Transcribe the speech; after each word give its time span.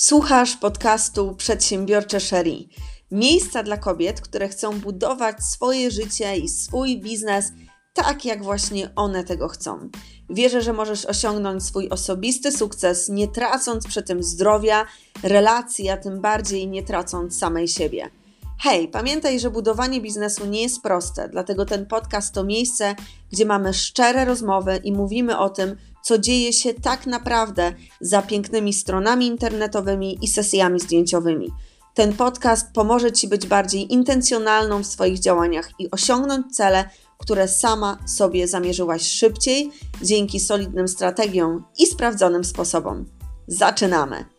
Słuchasz 0.00 0.56
podcastu 0.56 1.34
Przedsiębiorcze 1.34 2.20
Sherry. 2.20 2.56
Miejsca 3.10 3.62
dla 3.62 3.76
kobiet, 3.76 4.20
które 4.20 4.48
chcą 4.48 4.80
budować 4.80 5.36
swoje 5.44 5.90
życie 5.90 6.36
i 6.36 6.48
swój 6.48 7.00
biznes 7.00 7.52
tak, 7.94 8.24
jak 8.24 8.42
właśnie 8.44 8.90
one 8.96 9.24
tego 9.24 9.48
chcą. 9.48 9.90
Wierzę, 10.30 10.62
że 10.62 10.72
możesz 10.72 11.06
osiągnąć 11.06 11.64
swój 11.64 11.88
osobisty 11.88 12.52
sukces, 12.52 13.08
nie 13.08 13.28
tracąc 13.28 13.86
przy 13.86 14.02
tym 14.02 14.22
zdrowia, 14.22 14.86
relacji, 15.22 15.90
a 15.90 15.96
tym 15.96 16.20
bardziej 16.20 16.68
nie 16.68 16.82
tracąc 16.82 17.38
samej 17.38 17.68
siebie. 17.68 18.10
Hej, 18.60 18.88
pamiętaj, 18.88 19.40
że 19.40 19.50
budowanie 19.50 20.00
biznesu 20.00 20.46
nie 20.46 20.62
jest 20.62 20.82
proste, 20.82 21.28
dlatego 21.28 21.64
ten 21.64 21.86
podcast 21.86 22.34
to 22.34 22.44
miejsce, 22.44 22.94
gdzie 23.32 23.46
mamy 23.46 23.74
szczere 23.74 24.24
rozmowy 24.24 24.80
i 24.84 24.92
mówimy 24.92 25.38
o 25.38 25.50
tym, 25.50 25.76
co 26.08 26.18
dzieje 26.18 26.52
się 26.52 26.74
tak 26.74 27.06
naprawdę 27.06 27.72
za 28.00 28.22
pięknymi 28.22 28.72
stronami 28.72 29.26
internetowymi 29.26 30.18
i 30.22 30.28
sesjami 30.28 30.80
zdjęciowymi. 30.80 31.52
Ten 31.94 32.12
podcast 32.12 32.72
pomoże 32.72 33.12
Ci 33.12 33.28
być 33.28 33.46
bardziej 33.46 33.92
intencjonalną 33.92 34.82
w 34.82 34.86
swoich 34.86 35.18
działaniach 35.18 35.70
i 35.78 35.90
osiągnąć 35.90 36.56
cele, 36.56 36.90
które 37.18 37.48
sama 37.48 37.98
sobie 38.06 38.48
zamierzyłaś 38.48 39.02
szybciej 39.02 39.70
dzięki 40.02 40.40
solidnym 40.40 40.88
strategiom 40.88 41.64
i 41.78 41.86
sprawdzonym 41.86 42.44
sposobom. 42.44 43.04
Zaczynamy! 43.46 44.37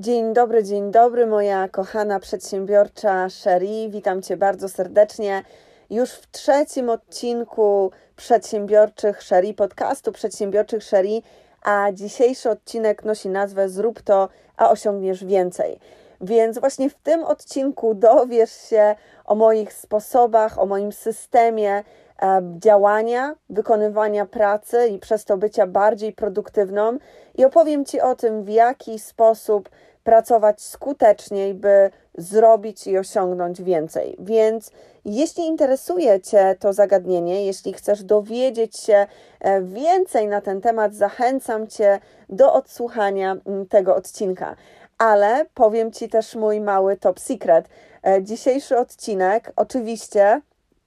Dzień 0.00 0.32
dobry, 0.32 0.64
dzień 0.64 0.90
dobry, 0.90 1.26
moja 1.26 1.68
kochana 1.68 2.20
przedsiębiorcza 2.20 3.28
Sherry. 3.28 3.88
Witam 3.88 4.22
Cię 4.22 4.36
bardzo 4.36 4.68
serdecznie 4.68 5.42
już 5.90 6.10
w 6.10 6.30
trzecim 6.30 6.90
odcinku 6.90 7.90
przedsiębiorczych 8.16 9.22
Sherry, 9.22 9.54
podcastu 9.54 10.12
przedsiębiorczych 10.12 10.84
Sherry, 10.84 11.22
a 11.62 11.92
dzisiejszy 11.92 12.50
odcinek 12.50 13.04
nosi 13.04 13.28
nazwę 13.28 13.68
Zrób 13.68 14.02
to, 14.02 14.28
a 14.56 14.70
osiągniesz 14.70 15.24
więcej. 15.24 15.78
Więc 16.20 16.58
właśnie 16.58 16.90
w 16.90 16.94
tym 16.94 17.24
odcinku 17.24 17.94
dowiesz 17.94 18.52
się 18.52 18.94
o 19.24 19.34
moich 19.34 19.72
sposobach, 19.72 20.58
o 20.58 20.66
moim 20.66 20.92
systemie 20.92 21.84
e, 22.22 22.42
działania, 22.58 23.34
wykonywania 23.50 24.26
pracy 24.26 24.86
i 24.88 24.98
przez 24.98 25.24
to 25.24 25.36
bycia 25.36 25.66
bardziej 25.66 26.12
produktywną 26.12 26.98
i 27.34 27.44
opowiem 27.44 27.84
Ci 27.84 28.00
o 28.00 28.14
tym, 28.14 28.44
w 28.44 28.48
jaki 28.48 28.98
sposób 28.98 29.68
pracować 30.04 30.62
skuteczniej, 30.62 31.54
by 31.54 31.90
zrobić 32.14 32.86
i 32.86 32.98
osiągnąć 32.98 33.62
więcej. 33.62 34.16
Więc 34.18 34.70
jeśli 35.04 35.46
interesuje 35.46 36.20
Cię 36.20 36.56
to 36.58 36.72
zagadnienie, 36.72 37.46
jeśli 37.46 37.72
chcesz 37.72 38.04
dowiedzieć 38.04 38.76
się 38.76 39.06
e, 39.40 39.62
więcej 39.62 40.26
na 40.26 40.40
ten 40.40 40.60
temat, 40.60 40.94
zachęcam 40.94 41.66
Cię 41.66 41.98
do 42.28 42.52
odsłuchania 42.52 43.36
mm, 43.46 43.66
tego 43.66 43.96
odcinka. 43.96 44.56
Ale 44.98 45.46
powiem 45.54 45.92
Ci 45.92 46.08
też 46.08 46.34
mój 46.34 46.60
mały 46.60 46.96
top 46.96 47.20
secret. 47.20 47.68
E, 48.06 48.22
dzisiejszy 48.22 48.78
odcinek, 48.78 49.52
oczywiście, 49.56 50.40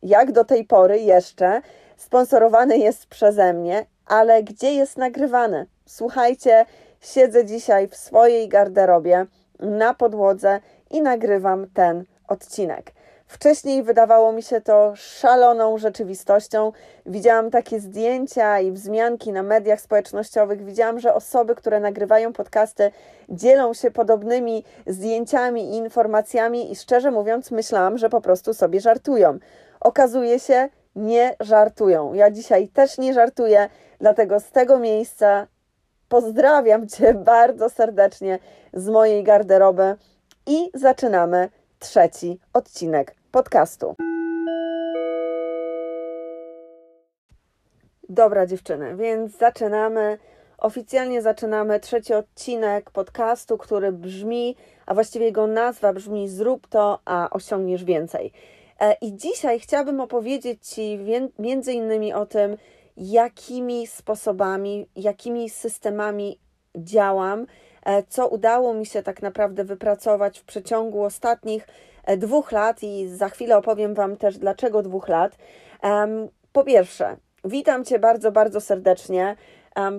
jak 0.03 0.31
do 0.31 0.45
tej 0.45 0.66
pory 0.66 1.00
jeszcze, 1.00 1.61
sponsorowany 1.98 2.77
jest 2.77 3.05
przeze 3.05 3.53
mnie, 3.53 3.86
ale 4.05 4.44
gdzie 4.44 4.73
jest 4.73 4.98
nagrywany? 4.98 5.66
Słuchajcie, 5.86 6.66
Siedzę 7.04 7.46
dzisiaj 7.46 7.88
w 7.88 7.96
swojej 7.96 8.50
garderobie 8.50 9.26
na 9.59 9.94
podłodze 9.94 10.59
i 10.92 11.02
nagrywam 11.02 11.68
ten 11.73 12.06
odcinek. 12.28 12.92
Wcześniej 13.28 13.84
wydawało 13.84 14.32
mi 14.32 14.44
się 14.44 14.62
to 14.62 14.95
szaloną 14.95 15.78
rzeczywistością. 15.78 16.72
Widziałam 17.06 17.52
takie 17.52 17.80
zdjęcia 17.80 18.60
i 18.60 18.72
wzmianki 18.72 19.32
na 19.32 19.44
mediach 19.44 19.82
społecznościowych. 19.82 20.66
Widziałam, 20.66 21.00
że 21.00 21.14
osoby, 21.14 21.55
które 21.55 21.80
nagrywają 21.80 22.33
podcasty, 22.33 22.92
dzielą 23.30 23.73
się 23.73 23.92
podobnymi 23.92 24.64
zdjęciami 24.88 25.61
i 25.61 25.76
informacjami, 25.76 26.72
i 26.72 26.76
szczerze 26.76 27.11
mówiąc, 27.11 27.52
myślałam, 27.52 27.98
że 27.98 28.10
po 28.10 28.22
prostu 28.22 28.54
sobie 28.54 28.80
żartują. 28.80 29.39
Okazuje 29.80 30.39
się, 30.39 30.70
nie 30.95 31.36
żartują. 31.39 32.14
Ja 32.14 32.32
dzisiaj 32.32 32.67
też 32.67 32.98
nie 32.98 33.14
żartuję, 33.14 33.70
dlatego 34.00 34.39
z 34.39 34.52
tego 34.52 34.80
miejsca 34.80 35.48
Pozdrawiam 36.14 36.88
Cię 36.88 37.14
bardzo 37.14 37.70
serdecznie 37.70 38.40
z 38.74 38.90
mojej 38.90 39.24
garderoby 39.24 39.96
i 40.48 40.70
zaczynamy 40.74 41.50
trzeci 41.80 42.40
odcinek 42.54 43.16
podcastu. 43.32 43.96
Dobra, 48.10 48.46
dziewczyny, 48.46 48.96
więc 48.96 49.38
zaczynamy. 49.38 50.18
Oficjalnie 50.58 51.22
zaczynamy 51.22 51.80
trzeci 51.80 52.14
odcinek 52.14 52.92
podcastu, 52.92 53.58
który 53.58 53.92
brzmi, 53.92 54.56
a 54.86 54.94
właściwie 54.94 55.26
jego 55.26 55.48
nazwa 55.48 55.94
brzmi 55.94 56.30
Zrób 56.30 56.68
to, 56.68 57.00
a 57.06 57.30
osiągniesz 57.32 57.84
więcej. 57.84 58.32
E, 58.80 58.94
I 59.02 59.16
dzisiaj 59.16 59.60
chciałabym 59.60 60.02
opowiedzieć 60.02 60.68
Ci 60.68 61.00
między 61.40 61.74
innymi 61.74 62.14
o 62.14 62.26
tym, 62.26 62.58
jakimi 62.98 63.87
sposobami, 63.87 64.87
jakimi 64.95 65.49
systemami 65.49 66.39
działam, 66.76 67.45
e, 67.86 68.04
co 68.04 68.27
udało 68.27 68.73
mi 68.73 68.86
się 68.86 69.04
tak 69.04 69.21
naprawdę 69.21 69.64
wypracować 69.64 70.39
w 70.39 70.43
przeciągu 70.43 71.03
ostatnich 71.03 71.67
e, 72.03 72.17
dwóch 72.17 72.52
lat 72.52 72.83
i 72.83 73.08
za 73.08 73.30
chwilę 73.30 73.58
opowiem 73.58 73.93
Wam 73.93 74.17
też 74.17 74.37
dlaczego 74.37 74.82
dwóch 74.82 75.08
lat. 75.08 75.37
Po 76.53 76.64
pierwsze, 76.64 77.17
witam 77.45 77.86
Cię 77.86 77.99
bardzo, 77.99 78.32
bardzo 78.32 78.61
serdecznie. 78.61 79.36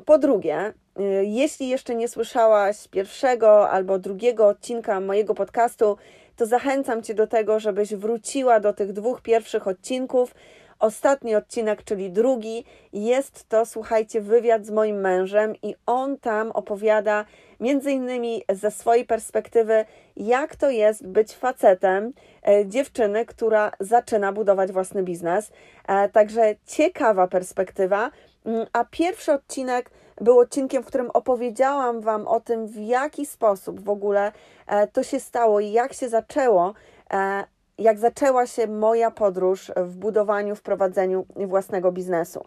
Po 0.06 0.18
drugie, 0.18 0.56
e, 0.56 1.02
jeśli 1.24 1.68
jeszcze 1.68 1.94
nie 1.94 2.08
słyszałaś 2.08 2.88
pierwszego 2.88 3.70
albo 3.70 3.98
drugiego 3.98 4.46
odcinka 4.46 5.00
mojego 5.00 5.34
podcastu, 5.34 5.96
to 6.36 6.46
zachęcam 6.46 7.02
Cię 7.02 7.14
do 7.14 7.26
tego, 7.26 7.60
żebyś 7.60 7.94
wróciła 7.94 8.60
do 8.60 8.72
tych 8.72 8.92
dwóch 8.92 9.22
pierwszych 9.22 9.68
odcinków 9.68 10.34
Ostatni 10.78 11.34
odcinek, 11.34 11.84
czyli 11.84 12.10
drugi, 12.10 12.64
jest 12.92 13.48
to, 13.48 13.66
słuchajcie, 13.66 14.20
wywiad 14.20 14.66
z 14.66 14.70
moim 14.70 15.00
mężem 15.00 15.54
i 15.62 15.74
on 15.86 16.18
tam 16.18 16.50
opowiada 16.50 17.24
między 17.60 17.92
innymi 17.92 18.42
ze 18.48 18.70
swojej 18.70 19.04
perspektywy, 19.04 19.84
jak 20.16 20.56
to 20.56 20.70
jest 20.70 21.06
być 21.06 21.32
facetem 21.32 22.12
e, 22.48 22.66
dziewczyny, 22.66 23.26
która 23.26 23.72
zaczyna 23.80 24.32
budować 24.32 24.72
własny 24.72 25.02
biznes. 25.02 25.52
E, 25.88 26.08
także 26.08 26.54
ciekawa 26.66 27.28
perspektywa. 27.28 28.10
Mm, 28.46 28.66
a 28.72 28.84
pierwszy 28.84 29.32
odcinek 29.32 29.90
był 30.20 30.38
odcinkiem, 30.38 30.82
w 30.82 30.86
którym 30.86 31.10
opowiedziałam 31.10 32.00
Wam 32.00 32.28
o 32.28 32.40
tym, 32.40 32.66
w 32.66 32.76
jaki 32.76 33.26
sposób 33.26 33.80
w 33.80 33.88
ogóle 33.88 34.32
e, 34.66 34.86
to 34.86 35.02
się 35.02 35.20
stało 35.20 35.60
i 35.60 35.72
jak 35.72 35.92
się 35.92 36.08
zaczęło, 36.08 36.74
jak 37.78 37.98
zaczęła 37.98 38.46
się 38.46 38.66
moja 38.66 39.10
podróż 39.10 39.72
w 39.76 39.96
budowaniu, 39.96 40.56
w 40.56 40.62
prowadzeniu 40.62 41.26
własnego 41.36 41.92
biznesu. 41.92 42.44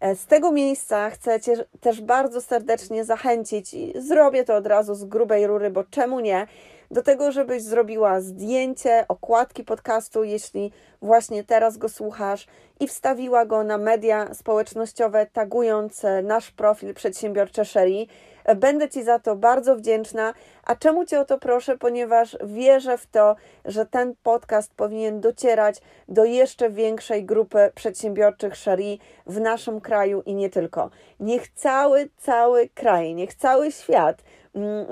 E, 0.00 0.16
z 0.16 0.26
tego 0.26 0.52
miejsca 0.52 1.10
chcę 1.10 1.40
Cię 1.40 1.64
też 1.80 2.00
bardzo 2.00 2.40
serdecznie 2.40 3.04
zachęcić 3.04 3.74
i 3.74 3.92
zrobię 3.96 4.44
to 4.44 4.56
od 4.56 4.66
razu 4.66 4.94
z 4.94 5.04
grubej 5.04 5.46
rury, 5.46 5.70
bo 5.70 5.84
czemu 5.84 6.20
nie? 6.20 6.46
Do 6.90 7.02
tego, 7.02 7.32
żebyś 7.32 7.62
zrobiła 7.62 8.20
zdjęcie, 8.20 9.04
okładki 9.08 9.64
podcastu, 9.64 10.24
jeśli 10.24 10.72
właśnie 11.02 11.44
teraz 11.44 11.76
go 11.76 11.88
słuchasz, 11.88 12.46
i 12.80 12.86
wstawiła 12.86 13.46
go 13.46 13.64
na 13.64 13.78
media 13.78 14.34
społecznościowe, 14.34 15.26
tagując 15.32 16.04
e, 16.04 16.22
nasz 16.22 16.50
profil 16.50 16.94
Przedsiębiorcze 16.94 17.64
Sherry. 17.64 18.06
E, 18.44 18.54
będę 18.54 18.88
Ci 18.88 19.02
za 19.02 19.18
to 19.18 19.36
bardzo 19.36 19.76
wdzięczna. 19.76 20.34
A 20.64 20.76
czemu 20.76 21.04
Cię 21.04 21.20
o 21.20 21.24
to 21.24 21.38
proszę? 21.38 21.78
Ponieważ 21.78 22.36
wierzę 22.44 22.98
w 22.98 23.06
to, 23.06 23.36
że 23.64 23.86
ten 23.86 24.14
podcast 24.22 24.74
powinien 24.74 25.20
docierać 25.20 25.80
do 26.08 26.24
jeszcze 26.24 26.70
większej 26.70 27.24
grupy 27.24 27.70
przedsiębiorczych 27.74 28.56
Sherry 28.56 28.98
w 29.26 29.40
naszym 29.40 29.80
kraju 29.80 30.22
i 30.26 30.34
nie 30.34 30.50
tylko. 30.50 30.90
Niech 31.20 31.48
cały, 31.48 32.08
cały 32.16 32.68
kraj, 32.68 33.14
niech 33.14 33.34
cały 33.34 33.72
świat 33.72 34.22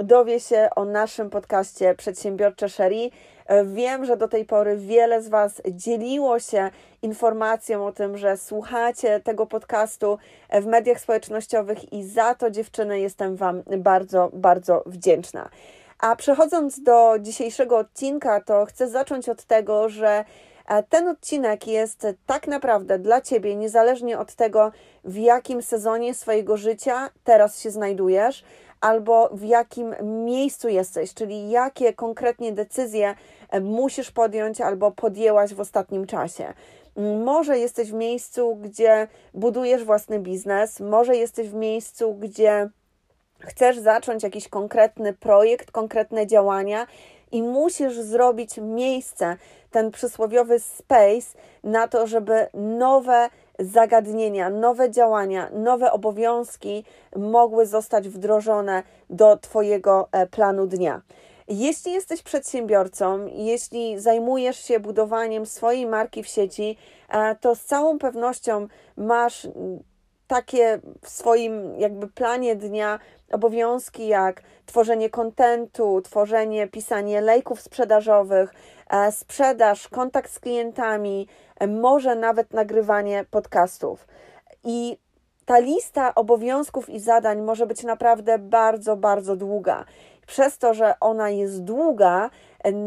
dowie 0.02 0.40
się 0.40 0.68
o 0.76 0.84
naszym 0.84 1.30
podcaście 1.30 1.94
Przedsiębiorcze 1.94 2.68
Sherry 2.68 3.10
E, 3.46 3.64
wiem, 3.64 4.04
że 4.04 4.16
do 4.16 4.28
tej 4.28 4.44
pory 4.44 4.76
wiele 4.76 5.22
z 5.22 5.28
Was 5.28 5.62
dzieliło 5.70 6.38
się 6.38 6.70
informacją 7.02 7.86
o 7.86 7.92
tym, 7.92 8.18
że 8.18 8.36
słuchacie 8.36 9.20
tego 9.20 9.46
podcastu 9.46 10.18
e, 10.48 10.60
w 10.60 10.66
mediach 10.66 11.00
społecznościowych 11.00 11.92
i 11.92 12.04
za 12.04 12.34
to, 12.34 12.50
dziewczyny, 12.50 13.00
jestem 13.00 13.36
Wam 13.36 13.62
bardzo, 13.78 14.30
bardzo 14.32 14.82
wdzięczna. 14.86 15.48
A 15.98 16.16
przechodząc 16.16 16.82
do 16.82 17.14
dzisiejszego 17.20 17.78
odcinka, 17.78 18.40
to 18.40 18.66
chcę 18.66 18.88
zacząć 18.88 19.28
od 19.28 19.44
tego, 19.44 19.88
że 19.88 20.24
e, 20.68 20.82
ten 20.82 21.08
odcinek 21.08 21.66
jest 21.66 22.06
tak 22.26 22.46
naprawdę 22.46 22.98
dla 22.98 23.20
Ciebie, 23.20 23.56
niezależnie 23.56 24.18
od 24.18 24.34
tego, 24.34 24.72
w 25.04 25.16
jakim 25.16 25.62
sezonie 25.62 26.14
swojego 26.14 26.56
życia 26.56 27.10
teraz 27.24 27.60
się 27.60 27.70
znajdujesz, 27.70 28.44
albo 28.84 29.28
w 29.32 29.42
jakim 29.42 29.94
miejscu 30.24 30.68
jesteś, 30.68 31.14
czyli 31.14 31.50
jakie 31.50 31.92
konkretnie 31.92 32.52
decyzje 32.52 33.14
e, 33.50 33.60
musisz 33.60 34.10
podjąć 34.10 34.60
albo 34.60 34.90
podjęłaś 34.90 35.54
w 35.54 35.60
ostatnim 35.60 36.06
czasie. 36.06 36.52
Może 37.24 37.58
jesteś 37.58 37.90
w 37.90 37.94
miejscu, 37.94 38.56
gdzie 38.56 39.08
budujesz 39.34 39.84
własny 39.84 40.18
biznes, 40.18 40.80
może 40.80 41.16
jesteś 41.16 41.48
w 41.48 41.54
miejscu, 41.54 42.14
gdzie 42.14 42.68
chcesz 43.38 43.78
zacząć 43.78 44.22
jakiś 44.22 44.48
konkretny 44.48 45.12
projekt, 45.12 45.70
konkretne 45.70 46.26
działania 46.26 46.86
i 47.32 47.42
musisz 47.42 48.00
zrobić 48.00 48.58
miejsce, 48.58 49.36
ten 49.70 49.90
przysłowiowy 49.90 50.58
space, 50.58 51.38
na 51.64 51.88
to, 51.88 52.06
żeby 52.06 52.46
nowe 52.54 53.28
zagadnienia, 53.58 54.50
nowe 54.50 54.90
działania, 54.90 55.50
nowe 55.52 55.92
obowiązki 55.92 56.84
mogły 57.16 57.66
zostać 57.66 58.08
wdrożone 58.08 58.82
do 59.10 59.36
Twojego 59.36 60.08
e, 60.12 60.26
planu 60.26 60.66
dnia. 60.66 61.02
Jeśli 61.48 61.92
jesteś 61.92 62.22
przedsiębiorcą, 62.22 63.26
jeśli 63.26 64.00
zajmujesz 64.00 64.64
się 64.64 64.80
budowaniem 64.80 65.46
swojej 65.46 65.86
marki 65.86 66.22
w 66.22 66.28
sieci, 66.28 66.76
e, 67.08 67.36
to 67.36 67.54
z 67.54 67.64
całą 67.64 67.98
pewnością 67.98 68.66
masz 68.96 69.46
takie 70.34 70.80
w 71.02 71.08
swoim 71.08 71.80
jakby 71.80 72.08
planie 72.08 72.56
dnia 72.56 72.98
obowiązki 73.32 74.08
jak 74.08 74.42
tworzenie 74.66 75.10
kontentu, 75.10 76.00
tworzenie, 76.02 76.66
pisanie 76.68 77.20
lejków 77.20 77.60
sprzedażowych, 77.60 78.54
e, 78.90 79.12
sprzedaż, 79.12 79.88
kontakt 79.88 80.30
z 80.30 80.40
klientami, 80.40 81.28
e, 81.60 81.66
może 81.66 82.16
nawet 82.16 82.52
nagrywanie 82.52 83.24
podcastów. 83.30 84.06
I 84.64 84.98
ta 85.46 85.58
lista 85.58 86.14
obowiązków 86.14 86.90
i 86.90 87.00
zadań 87.00 87.40
może 87.40 87.66
być 87.66 87.82
naprawdę 87.82 88.38
bardzo, 88.38 88.96
bardzo 88.96 89.36
długa. 89.36 89.84
Przez 90.26 90.58
to, 90.58 90.74
że 90.74 90.94
ona 91.00 91.30
jest 91.30 91.64
długa, 91.64 92.30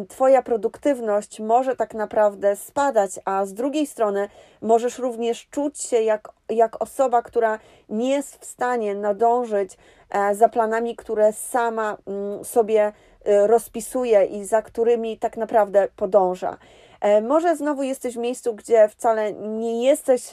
Twoja 0.07 0.41
produktywność 0.41 1.39
może 1.39 1.75
tak 1.75 1.93
naprawdę 1.93 2.55
spadać, 2.55 3.11
a 3.25 3.45
z 3.45 3.53
drugiej 3.53 3.87
strony 3.87 4.29
możesz 4.61 4.99
również 4.99 5.47
czuć 5.47 5.79
się 5.79 6.01
jak, 6.01 6.29
jak 6.49 6.81
osoba, 6.81 7.21
która 7.21 7.59
nie 7.89 8.09
jest 8.09 8.37
w 8.37 8.45
stanie 8.45 8.95
nadążyć 8.95 9.77
e, 10.09 10.35
za 10.35 10.49
planami, 10.49 10.95
które 10.95 11.33
sama 11.33 11.97
mm, 12.07 12.45
sobie 12.45 12.91
e, 13.25 13.47
rozpisuje 13.47 14.25
i 14.25 14.45
za 14.45 14.61
którymi 14.61 15.17
tak 15.17 15.37
naprawdę 15.37 15.87
podąża. 15.95 16.57
E, 17.01 17.21
może 17.21 17.55
znowu 17.55 17.83
jesteś 17.83 18.15
w 18.15 18.19
miejscu, 18.19 18.55
gdzie 18.55 18.89
wcale 18.89 19.33
nie 19.33 19.85
jesteś 19.85 20.23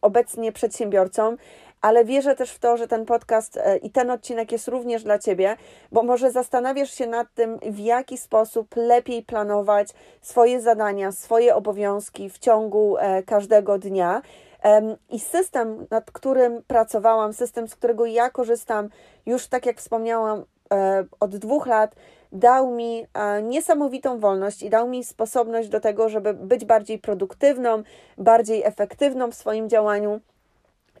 obecnie 0.00 0.52
przedsiębiorcą, 0.52 1.36
ale 1.84 2.04
wierzę 2.04 2.36
też 2.36 2.50
w 2.50 2.58
to, 2.58 2.76
że 2.76 2.88
ten 2.88 3.04
podcast 3.04 3.56
e, 3.56 3.76
i 3.76 3.90
ten 3.90 4.10
odcinek 4.10 4.52
jest 4.52 4.68
również 4.68 5.02
dla 5.02 5.18
Ciebie, 5.18 5.56
bo 5.92 6.02
może 6.02 6.30
zastanawiasz 6.30 6.94
się 6.94 7.06
nad 7.06 7.34
tym, 7.34 7.58
w 7.58 7.78
jaki 7.78 8.18
sposób 8.18 8.76
lepiej 8.76 9.22
planować 9.22 9.88
swoje 10.20 10.60
zadania, 10.60 11.12
swoje 11.12 11.54
obowiązki 11.54 12.30
w 12.30 12.38
ciągu 12.38 12.96
e, 12.98 13.22
każdego 13.22 13.78
dnia. 13.78 14.22
I 15.10 15.20
system, 15.20 15.86
nad 15.90 16.10
którym 16.10 16.62
pracowałam, 16.66 17.32
system, 17.32 17.68
z 17.68 17.74
którego 17.74 18.06
ja 18.06 18.30
korzystam, 18.30 18.88
już 19.26 19.46
tak 19.46 19.66
jak 19.66 19.78
wspomniałam, 19.78 20.44
e, 20.72 21.04
od 21.20 21.36
dwóch 21.36 21.66
lat, 21.66 21.94
dał 22.32 22.70
mi 22.70 23.06
niesamowitą 23.42 24.18
wolność 24.18 24.62
i 24.62 24.70
dał 24.70 24.88
mi 24.88 25.04
sposobność 25.04 25.68
do 25.68 25.80
tego, 25.80 26.08
żeby 26.08 26.34
być 26.34 26.64
bardziej 26.64 26.98
produktywną, 26.98 27.82
bardziej 28.18 28.62
efektywną 28.62 29.30
w 29.30 29.34
swoim 29.34 29.68
działaniu 29.68 30.20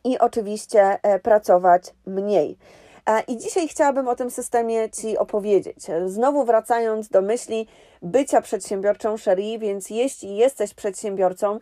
i 0.04 0.18
oczywiście 0.18 0.98
e, 1.02 1.18
pracować 1.18 1.94
mniej. 2.06 2.58
E, 3.06 3.20
I 3.20 3.36
dzisiaj 3.36 3.68
chciałabym 3.68 4.08
o 4.08 4.16
tym 4.16 4.30
systemie 4.30 4.90
Ci 4.90 5.18
opowiedzieć. 5.18 5.86
Znowu 6.06 6.44
wracając 6.44 7.08
do 7.08 7.22
myśli 7.22 7.66
bycia 8.02 8.40
przedsiębiorczą 8.40 9.16
Sherry, 9.16 9.58
więc 9.58 9.90
jeśli 9.90 10.36
jesteś 10.36 10.74
przedsiębiorcą, 10.74 11.58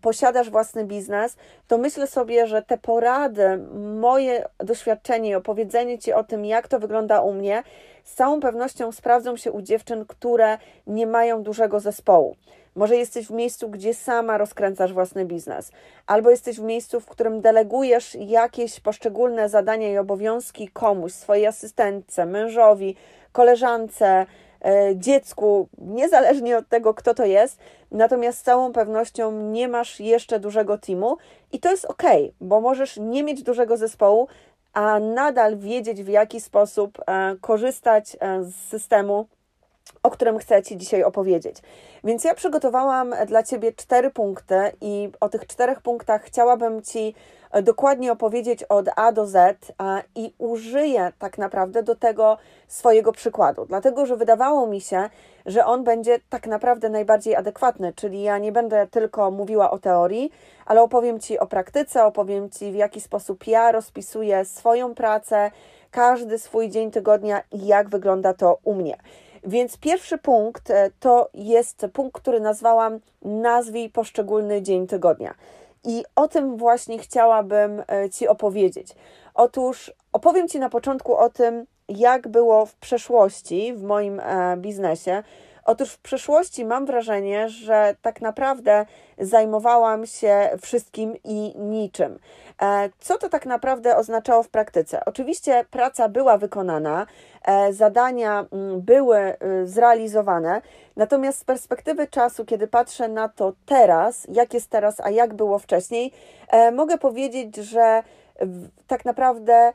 posiadasz 0.00 0.50
własny 0.50 0.84
biznes, 0.84 1.36
to 1.68 1.78
myślę 1.78 2.06
sobie, 2.06 2.46
że 2.46 2.62
te 2.62 2.78
porady, 2.78 3.58
moje 4.00 4.44
doświadczenie 4.58 5.30
i 5.30 5.34
opowiedzenie 5.34 5.98
Ci 5.98 6.12
o 6.12 6.24
tym, 6.24 6.44
jak 6.44 6.68
to 6.68 6.78
wygląda 6.78 7.20
u 7.20 7.32
mnie, 7.32 7.62
z 8.04 8.14
całą 8.14 8.40
pewnością 8.40 8.92
sprawdzą 8.92 9.36
się 9.36 9.52
u 9.52 9.62
dziewczyn, 9.62 10.04
które 10.06 10.58
nie 10.86 11.06
mają 11.06 11.42
dużego 11.42 11.80
zespołu. 11.80 12.36
Może 12.76 12.96
jesteś 12.96 13.26
w 13.26 13.30
miejscu, 13.30 13.68
gdzie 13.68 13.94
sama 13.94 14.38
rozkręcasz 14.38 14.92
własny 14.92 15.24
biznes, 15.24 15.72
albo 16.06 16.30
jesteś 16.30 16.56
w 16.60 16.62
miejscu, 16.62 17.00
w 17.00 17.06
którym 17.06 17.40
delegujesz 17.40 18.14
jakieś 18.14 18.80
poszczególne 18.80 19.48
zadania 19.48 19.92
i 19.92 19.98
obowiązki 19.98 20.68
komuś, 20.68 21.12
swojej 21.12 21.46
asystentce, 21.46 22.26
mężowi, 22.26 22.96
koleżance, 23.32 24.26
e, 24.64 24.96
dziecku, 24.96 25.68
niezależnie 25.78 26.58
od 26.58 26.68
tego, 26.68 26.94
kto 26.94 27.14
to 27.14 27.24
jest, 27.24 27.58
natomiast 27.90 28.38
z 28.38 28.42
całą 28.42 28.72
pewnością 28.72 29.32
nie 29.32 29.68
masz 29.68 30.00
jeszcze 30.00 30.40
dużego 30.40 30.78
teamu 30.78 31.16
i 31.52 31.60
to 31.60 31.70
jest 31.70 31.84
ok, 31.84 32.02
bo 32.40 32.60
możesz 32.60 32.96
nie 32.96 33.22
mieć 33.24 33.42
dużego 33.42 33.76
zespołu, 33.76 34.28
a 34.72 34.98
nadal 35.00 35.56
wiedzieć, 35.56 36.02
w 36.02 36.08
jaki 36.08 36.40
sposób 36.40 36.98
e, 37.06 37.36
korzystać 37.40 38.16
e, 38.20 38.44
z 38.44 38.54
systemu 38.54 39.26
o 40.02 40.10
którym 40.10 40.38
chcę 40.38 40.62
Ci 40.62 40.76
dzisiaj 40.76 41.02
opowiedzieć. 41.02 41.56
Więc 42.04 42.24
ja 42.24 42.34
przygotowałam 42.34 43.14
dla 43.26 43.42
Ciebie 43.42 43.72
cztery 43.72 44.10
punkty 44.10 44.72
i 44.80 45.10
o 45.20 45.28
tych 45.28 45.46
czterech 45.46 45.80
punktach 45.80 46.22
chciałabym 46.22 46.82
Ci 46.82 47.14
e, 47.50 47.62
dokładnie 47.62 48.12
opowiedzieć 48.12 48.64
od 48.64 48.86
A 48.96 49.12
do 49.12 49.26
Z 49.26 49.72
i 50.14 50.32
użyję 50.38 51.12
tak 51.18 51.38
naprawdę 51.38 51.82
do 51.82 51.94
tego 51.96 52.38
swojego 52.68 53.12
przykładu, 53.12 53.66
dlatego 53.66 54.06
że 54.06 54.16
wydawało 54.16 54.66
mi 54.66 54.80
się, 54.80 55.10
że 55.46 55.66
on 55.66 55.84
będzie 55.84 56.18
tak 56.30 56.46
naprawdę 56.46 56.88
najbardziej 56.88 57.36
adekwatny, 57.36 57.92
czyli 57.96 58.22
ja 58.22 58.38
nie 58.38 58.52
będę 58.52 58.86
tylko 58.86 59.30
mówiła 59.30 59.70
o 59.70 59.78
teorii, 59.78 60.32
ale 60.66 60.82
opowiem 60.82 61.20
Ci 61.20 61.38
o 61.38 61.46
praktyce, 61.46 62.04
opowiem 62.04 62.50
Ci 62.50 62.72
w 62.72 62.74
jaki 62.74 63.00
sposób 63.00 63.46
ja 63.46 63.72
rozpisuję 63.72 64.44
swoją 64.44 64.94
pracę, 64.94 65.50
każdy 65.90 66.38
swój 66.38 66.70
dzień 66.70 66.90
tygodnia 66.90 67.42
i 67.52 67.66
jak 67.66 67.88
wygląda 67.88 68.34
to 68.34 68.58
u 68.64 68.74
mnie. 68.74 68.96
Więc 69.44 69.76
pierwszy 69.76 70.18
punkt 70.18 70.70
e, 70.70 70.90
to 71.00 71.30
jest 71.34 71.86
punkt, 71.92 72.20
który 72.22 72.40
nazwałam 72.40 73.00
nazwij 73.22 73.90
poszczególny 73.90 74.62
dzień 74.62 74.86
tygodnia. 74.86 75.34
I 75.84 76.04
o 76.16 76.28
tym 76.28 76.56
właśnie 76.56 76.98
chciałabym 76.98 77.82
e, 77.88 78.10
Ci 78.10 78.28
opowiedzieć. 78.28 78.88
Otóż 79.34 79.92
opowiem 80.12 80.48
Ci 80.48 80.58
na 80.58 80.68
początku 80.68 81.16
o 81.16 81.30
tym, 81.30 81.66
jak 81.88 82.28
było 82.28 82.66
w 82.66 82.74
przeszłości 82.74 83.74
w 83.74 83.82
moim 83.82 84.20
e, 84.20 84.56
biznesie, 84.56 85.22
Otóż 85.64 85.92
w 85.92 85.98
przeszłości 85.98 86.64
mam 86.64 86.86
wrażenie, 86.86 87.48
że 87.48 87.96
tak 88.02 88.20
naprawdę 88.20 88.86
zajmowałam 89.18 90.06
się 90.06 90.50
wszystkim 90.62 91.16
i 91.24 91.52
niczym. 91.58 92.18
E, 92.62 92.90
co 92.98 93.18
to 93.18 93.28
tak 93.28 93.46
naprawdę 93.46 93.96
oznaczało 93.96 94.42
w 94.42 94.48
praktyce? 94.48 95.04
Oczywiście 95.04 95.64
praca 95.70 96.08
była 96.08 96.38
wykonana, 96.38 97.06
e, 97.44 97.72
zadania 97.72 98.46
mm, 98.52 98.80
były 98.80 99.18
y, 99.18 99.66
zrealizowane, 99.66 100.62
natomiast 100.96 101.38
z 101.38 101.44
perspektywy 101.44 102.06
czasu, 102.06 102.44
kiedy 102.44 102.66
patrzę 102.66 103.08
na 103.08 103.28
to 103.28 103.52
teraz, 103.66 104.26
jak 104.28 104.54
jest 104.54 104.70
teraz, 104.70 105.00
a 105.00 105.10
jak 105.10 105.34
było 105.34 105.58
wcześniej, 105.58 106.12
e, 106.48 106.72
mogę 106.72 106.98
powiedzieć, 106.98 107.56
że 107.56 108.02
tak 108.86 109.04
naprawdę 109.04 109.72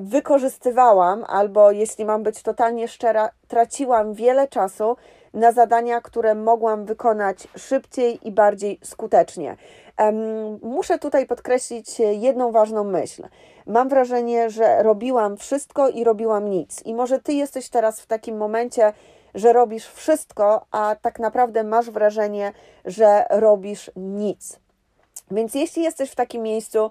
wykorzystywałam, 0.00 1.24
albo 1.28 1.70
jeśli 1.70 2.04
mam 2.04 2.22
być 2.22 2.42
totalnie 2.42 2.88
szczera, 2.88 3.30
traciłam 3.48 4.14
wiele 4.14 4.48
czasu 4.48 4.96
na 5.34 5.52
zadania, 5.52 6.00
które 6.00 6.34
mogłam 6.34 6.84
wykonać 6.84 7.48
szybciej 7.56 8.28
i 8.28 8.32
bardziej 8.32 8.80
skutecznie. 8.84 9.56
Muszę 10.62 10.98
tutaj 10.98 11.26
podkreślić 11.26 12.00
jedną 12.00 12.52
ważną 12.52 12.84
myśl. 12.84 13.28
Mam 13.66 13.88
wrażenie, 13.88 14.50
że 14.50 14.82
robiłam 14.82 15.36
wszystko 15.36 15.88
i 15.88 16.04
robiłam 16.04 16.50
nic. 16.50 16.82
I 16.84 16.94
może 16.94 17.20
ty 17.20 17.32
jesteś 17.32 17.68
teraz 17.68 18.00
w 18.00 18.06
takim 18.06 18.36
momencie, 18.36 18.92
że 19.34 19.52
robisz 19.52 19.86
wszystko, 19.86 20.66
a 20.70 20.96
tak 21.02 21.18
naprawdę 21.18 21.64
masz 21.64 21.90
wrażenie, 21.90 22.52
że 22.84 23.26
robisz 23.30 23.90
nic. 23.96 24.60
Więc 25.30 25.54
jeśli 25.54 25.82
jesteś 25.82 26.10
w 26.10 26.14
takim 26.14 26.42
miejscu, 26.42 26.90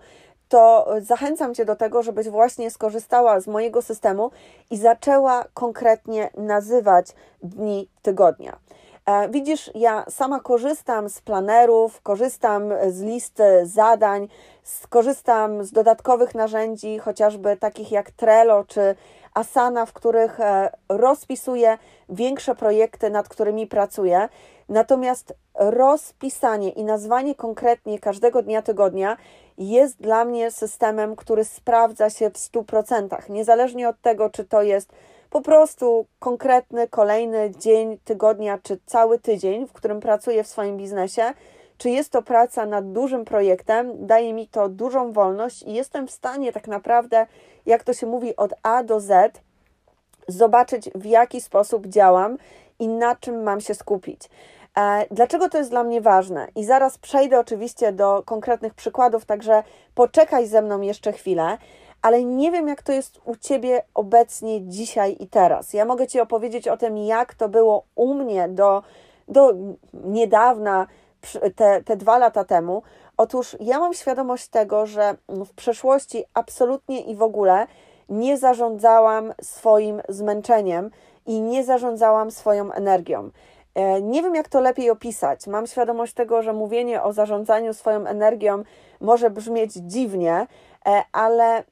to 0.49 0.87
zachęcam 1.01 1.55
Cię 1.55 1.65
do 1.65 1.75
tego, 1.75 2.03
żebyś 2.03 2.29
właśnie 2.29 2.71
skorzystała 2.71 3.39
z 3.39 3.47
mojego 3.47 3.81
systemu 3.81 4.31
i 4.71 4.77
zaczęła 4.77 5.45
konkretnie 5.53 6.29
nazywać 6.37 7.07
dni 7.43 7.89
tygodnia. 8.01 8.57
E, 9.05 9.29
widzisz, 9.29 9.71
ja 9.75 10.05
sama 10.09 10.39
korzystam 10.39 11.09
z 11.09 11.21
planerów, 11.21 12.01
korzystam 12.01 12.73
z 12.87 13.01
listy 13.01 13.65
zadań, 13.65 14.27
skorzystam 14.63 15.63
z 15.63 15.71
dodatkowych 15.71 16.35
narzędzi, 16.35 16.99
chociażby 16.99 17.57
takich 17.57 17.91
jak 17.91 18.11
Trello 18.11 18.63
czy 18.63 18.95
Asana, 19.33 19.85
w 19.85 19.93
których 19.93 20.39
e, 20.39 20.69
rozpisuję 20.89 21.77
większe 22.09 22.55
projekty, 22.55 23.09
nad 23.09 23.29
którymi 23.29 23.67
pracuję. 23.67 24.29
Natomiast 24.69 25.33
rozpisanie 25.55 26.69
i 26.69 26.83
nazwanie 26.83 27.35
konkretnie 27.35 27.99
każdego 27.99 28.41
dnia 28.41 28.61
tygodnia 28.61 29.17
jest 29.57 30.01
dla 30.01 30.25
mnie 30.25 30.51
systemem, 30.51 31.15
który 31.15 31.43
sprawdza 31.43 32.09
się 32.09 32.29
w 32.29 32.33
100%. 32.33 33.29
Niezależnie 33.29 33.89
od 33.89 34.01
tego, 34.01 34.29
czy 34.29 34.45
to 34.45 34.61
jest 34.61 34.91
po 35.29 35.41
prostu 35.41 36.05
konkretny 36.19 36.87
kolejny 36.87 37.51
dzień 37.59 37.97
tygodnia, 38.05 38.59
czy 38.63 38.79
cały 38.85 39.19
tydzień, 39.19 39.67
w 39.67 39.73
którym 39.73 39.99
pracuję 39.99 40.43
w 40.43 40.47
swoim 40.47 40.77
biznesie, 40.77 41.33
czy 41.77 41.89
jest 41.89 42.11
to 42.11 42.21
praca 42.21 42.65
nad 42.65 42.91
dużym 42.91 43.25
projektem, 43.25 44.07
daje 44.07 44.33
mi 44.33 44.47
to 44.47 44.69
dużą 44.69 45.11
wolność 45.11 45.63
i 45.63 45.73
jestem 45.73 46.07
w 46.07 46.11
stanie 46.11 46.53
tak 46.53 46.67
naprawdę, 46.67 47.27
jak 47.65 47.83
to 47.83 47.93
się 47.93 48.07
mówi, 48.07 48.35
od 48.35 48.53
A 48.63 48.83
do 48.83 48.99
Z, 48.99 49.41
zobaczyć 50.27 50.89
w 50.95 51.05
jaki 51.05 51.41
sposób 51.41 51.87
działam 51.87 52.37
i 52.79 52.87
na 52.87 53.15
czym 53.15 53.43
mam 53.43 53.61
się 53.61 53.73
skupić. 53.73 54.29
E, 54.77 55.05
dlaczego 55.11 55.49
to 55.49 55.57
jest 55.57 55.69
dla 55.69 55.83
mnie 55.83 56.01
ważne? 56.01 56.47
I 56.55 56.65
zaraz 56.65 56.97
przejdę 56.97 57.39
oczywiście 57.39 57.91
do 57.91 58.23
konkretnych 58.25 58.73
przykładów, 58.73 59.25
także 59.25 59.63
poczekaj 59.95 60.47
ze 60.47 60.61
mną 60.61 60.81
jeszcze 60.81 61.11
chwilę, 61.11 61.57
ale 62.01 62.23
nie 62.23 62.51
wiem, 62.51 62.67
jak 62.67 62.83
to 62.83 62.91
jest 62.91 63.19
u 63.25 63.35
ciebie 63.35 63.83
obecnie, 63.93 64.61
dzisiaj 64.61 65.15
i 65.19 65.27
teraz. 65.27 65.73
Ja 65.73 65.85
mogę 65.85 66.07
ci 66.07 66.19
opowiedzieć 66.19 66.67
o 66.67 66.77
tym, 66.77 66.97
jak 66.97 67.33
to 67.33 67.49
było 67.49 67.83
u 67.95 68.13
mnie 68.13 68.49
do, 68.49 68.83
do 69.27 69.53
niedawna, 69.93 70.87
te, 71.55 71.83
te 71.83 71.97
dwa 71.97 72.17
lata 72.17 72.43
temu. 72.43 72.83
Otóż 73.17 73.57
ja 73.59 73.79
mam 73.79 73.93
świadomość 73.93 74.47
tego, 74.47 74.85
że 74.85 75.15
w 75.29 75.53
przeszłości 75.53 76.23
absolutnie 76.33 77.01
i 77.01 77.15
w 77.15 77.23
ogóle 77.23 77.67
nie 78.09 78.37
zarządzałam 78.37 79.33
swoim 79.41 80.01
zmęczeniem 80.09 80.91
i 81.25 81.41
nie 81.41 81.63
zarządzałam 81.63 82.31
swoją 82.31 82.71
energią. 82.71 83.29
E, 83.77 84.01
nie 84.01 84.21
wiem, 84.21 84.35
jak 84.35 84.49
to 84.49 84.61
lepiej 84.61 84.89
opisać. 84.89 85.47
Mam 85.47 85.67
świadomość 85.67 86.13
tego, 86.13 86.41
że 86.41 86.53
mówienie 86.53 87.03
o 87.03 87.13
zarządzaniu 87.13 87.73
swoją 87.73 88.05
energią 88.05 88.63
może 89.01 89.29
brzmieć 89.29 89.73
dziwnie, 89.73 90.47
e, 90.85 91.03
ale 91.11 91.63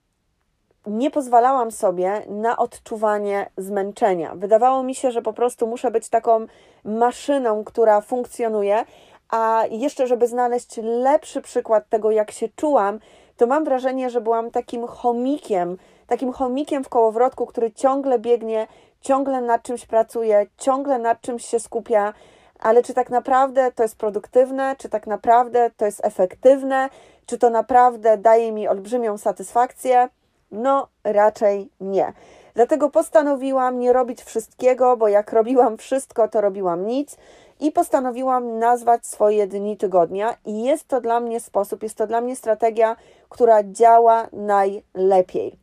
nie 0.88 1.12
pozwalałam 1.12 1.72
sobie 1.72 2.22
na 2.28 2.58
odczuwanie 2.58 3.50
zmęczenia. 3.58 4.36
Wydawało 4.36 4.84
mi 4.84 4.96
się, 4.96 5.12
że 5.12 5.22
po 5.22 5.34
prostu 5.34 5.68
muszę 5.68 5.92
być 5.92 6.10
taką 6.10 6.46
maszyną, 6.84 7.64
która 7.64 8.02
funkcjonuje, 8.02 8.86
a 9.30 9.64
jeszcze, 9.72 10.08
żeby 10.08 10.28
znaleźć 10.28 10.78
lepszy 10.84 11.42
przykład 11.42 11.90
tego, 11.90 12.12
jak 12.12 12.32
się 12.32 12.50
czułam, 12.56 13.00
to 13.38 13.48
mam 13.48 13.64
wrażenie, 13.64 14.10
że 14.10 14.22
byłam 14.22 14.52
takim 14.52 14.88
chomikiem, 14.88 15.78
takim 16.08 16.32
chomikiem 16.32 16.84
w 16.84 16.90
kołowrotku, 16.90 17.46
który 17.46 17.72
ciągle 17.72 18.20
biegnie, 18.20 18.68
ciągle 19.06 19.42
nad 19.42 19.64
czymś 19.64 19.86
pracuje, 19.86 20.46
ciągle 20.58 21.00
nad 21.00 21.22
czymś 21.22 21.46
się 21.46 21.60
skupia, 21.60 22.14
ale 22.60 22.84
czy 22.84 22.94
tak 22.94 23.10
naprawdę 23.10 23.72
to 23.72 23.84
jest 23.84 23.98
produktywne, 23.98 24.76
czy 24.78 24.90
tak 24.90 25.08
naprawdę 25.08 25.72
to 25.78 25.86
jest 25.86 26.06
efektywne, 26.06 26.90
czy 27.26 27.38
to 27.38 27.50
naprawdę 27.50 28.18
daje 28.18 28.52
mi 28.52 28.68
olbrzymią 28.68 29.18
satysfakcję? 29.18 30.10
No, 30.52 30.88
raczej 31.04 31.70
nie. 31.82 32.14
Dlatego 32.54 32.90
postanowiłam 32.90 33.80
nie 33.80 33.94
robić 33.94 34.24
wszystkiego, 34.24 34.98
bo 34.98 35.08
jak 35.08 35.34
robiłam 35.34 35.78
wszystko, 35.78 36.28
to 36.28 36.42
robiłam 36.42 36.88
nic 36.88 37.18
i 37.60 37.72
postanowiłam 37.72 38.60
nazwać 38.60 39.06
swoje 39.06 39.48
dni 39.48 39.78
tygodnia 39.78 40.38
i 40.46 40.64
jest 40.64 40.88
to 40.88 41.02
dla 41.02 41.20
mnie 41.20 41.40
sposób, 41.40 41.84
jest 41.84 41.98
to 41.98 42.08
dla 42.08 42.22
mnie 42.22 42.36
strategia, 42.36 42.96
która 43.30 43.64
działa 43.64 44.28
najlepiej. 44.34 45.56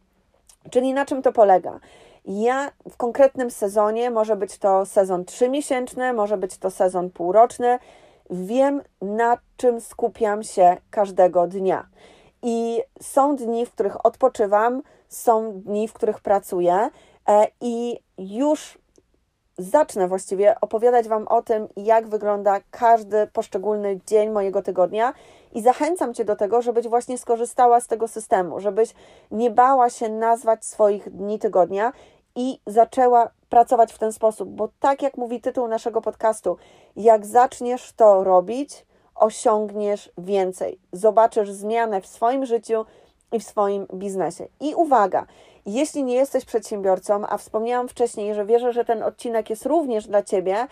Czyli 0.70 0.94
na 0.94 1.06
czym 1.06 1.22
to 1.22 1.32
polega? 1.32 1.80
Ja 2.24 2.70
w 2.90 2.96
konkretnym 2.96 3.50
sezonie, 3.50 4.10
może 4.10 4.36
być 4.36 4.58
to 4.58 4.86
sezon 4.86 5.24
trzymiesięczny, 5.24 6.12
może 6.12 6.36
być 6.36 6.58
to 6.58 6.70
sezon 6.70 7.10
półroczny, 7.10 7.78
wiem 8.30 8.82
na 9.02 9.38
czym 9.56 9.80
skupiam 9.80 10.42
się 10.42 10.76
każdego 10.90 11.46
dnia. 11.46 11.86
I 12.42 12.82
są 13.00 13.36
dni, 13.36 13.66
w 13.66 13.70
których 13.70 14.06
odpoczywam, 14.06 14.82
są 15.08 15.52
dni, 15.60 15.88
w 15.88 15.92
których 15.92 16.20
pracuję 16.20 16.90
e, 17.28 17.46
i 17.60 18.00
już 18.18 18.78
zacznę 19.62 20.09
właściwie 20.09 20.61
opowiadać 20.61 21.09
Wam 21.09 21.28
o 21.28 21.42
tym, 21.42 21.69
jak 21.76 22.09
wygląda 22.09 22.61
każdy 22.71 23.26
poszczególny 23.26 24.00
dzień 24.07 24.31
mojego 24.31 24.62
tygodnia 24.62 25.14
i 25.52 25.62
zachęcam 25.62 26.14
Cię 26.14 26.25
do 26.25 26.37
tego, 26.37 26.62
żebyś 26.62 26.88
właśnie 26.88 27.19
skorzystała 27.19 27.81
z 27.81 27.87
tego 27.87 28.09
systemu, 28.09 28.61
żebyś 28.61 28.95
nie 29.31 29.50
bała 29.50 29.90
się 29.90 30.09
nazwać 30.09 30.64
swoich 30.64 31.11
dni 31.11 31.38
tygodnia 31.38 31.92
i 32.35 32.59
zaczęła 32.66 33.31
pracować 33.49 33.92
w 33.92 33.99
ten 33.99 34.12
sposób, 34.12 34.49
bo 34.49 34.69
tak 34.81 35.02
jak 35.02 35.16
mówi 35.16 35.40
tytuł 35.40 35.69
naszego 35.69 36.00
podcastu, 36.00 36.57
jak 36.97 37.26
zaczniesz 37.26 37.92
to 37.92 38.25
robić, 38.25 38.87
osiągniesz 39.14 40.12
więcej. 40.19 40.78
Zobaczysz 40.92 41.50
zmianę 41.50 42.00
w 42.00 42.07
swoim 42.07 42.47
życiu 42.47 42.85
i 43.32 43.40
w 43.40 43.44
swoim 43.44 43.86
biznesie. 43.94 44.46
I 44.60 44.74
uwaga, 44.74 45.26
jeśli 45.66 46.04
nie 46.04 46.14
jesteś 46.14 46.44
przedsiębiorcą, 46.44 47.26
a 47.28 47.38
wspomniałam 47.38 47.88
wcześniej, 47.88 48.34
że 48.34 48.46
wierzę, 48.46 48.72
że 48.72 48.84
ten 48.84 49.02
odcinek 49.02 49.50
jest 49.50 49.66
również 49.66 50.06
dla 50.06 50.22
Ciebie, 50.22 50.66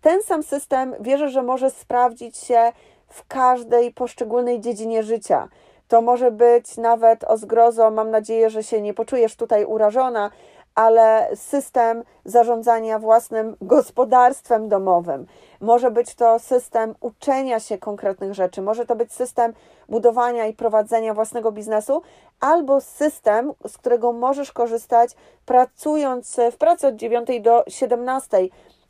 ten 0.00 0.22
sam 0.22 0.42
system 0.42 0.94
wierzę, 1.00 1.28
że 1.28 1.42
może 1.42 1.70
sprawdzić 1.70 2.36
się 2.36 2.72
w 3.08 3.26
każdej 3.26 3.92
poszczególnej 3.92 4.60
dziedzinie 4.60 5.02
życia. 5.02 5.48
To 5.88 6.02
może 6.02 6.30
być 6.30 6.76
nawet 6.76 7.24
o 7.24 7.36
zgrozo, 7.36 7.90
mam 7.90 8.10
nadzieję, 8.10 8.50
że 8.50 8.62
się 8.62 8.80
nie 8.80 8.94
poczujesz 8.94 9.36
tutaj 9.36 9.64
urażona, 9.64 10.30
ale 10.74 11.28
system 11.34 12.04
zarządzania 12.24 12.98
własnym 12.98 13.56
gospodarstwem 13.60 14.68
domowym. 14.68 15.26
Może 15.60 15.90
być 15.90 16.14
to 16.14 16.38
system 16.38 16.94
uczenia 17.00 17.60
się 17.60 17.78
konkretnych 17.78 18.34
rzeczy, 18.34 18.62
może 18.62 18.86
to 18.86 18.96
być 18.96 19.12
system 19.12 19.52
budowania 19.88 20.46
i 20.46 20.52
prowadzenia 20.52 21.14
własnego 21.14 21.52
biznesu, 21.52 22.02
albo 22.40 22.80
system, 22.80 23.52
z 23.66 23.78
którego 23.78 24.12
możesz 24.12 24.52
korzystać 24.52 25.10
pracując 25.46 26.36
w 26.52 26.56
pracy 26.56 26.86
od 26.86 26.96
9 26.96 27.28
do 27.40 27.64
17. 27.68 28.48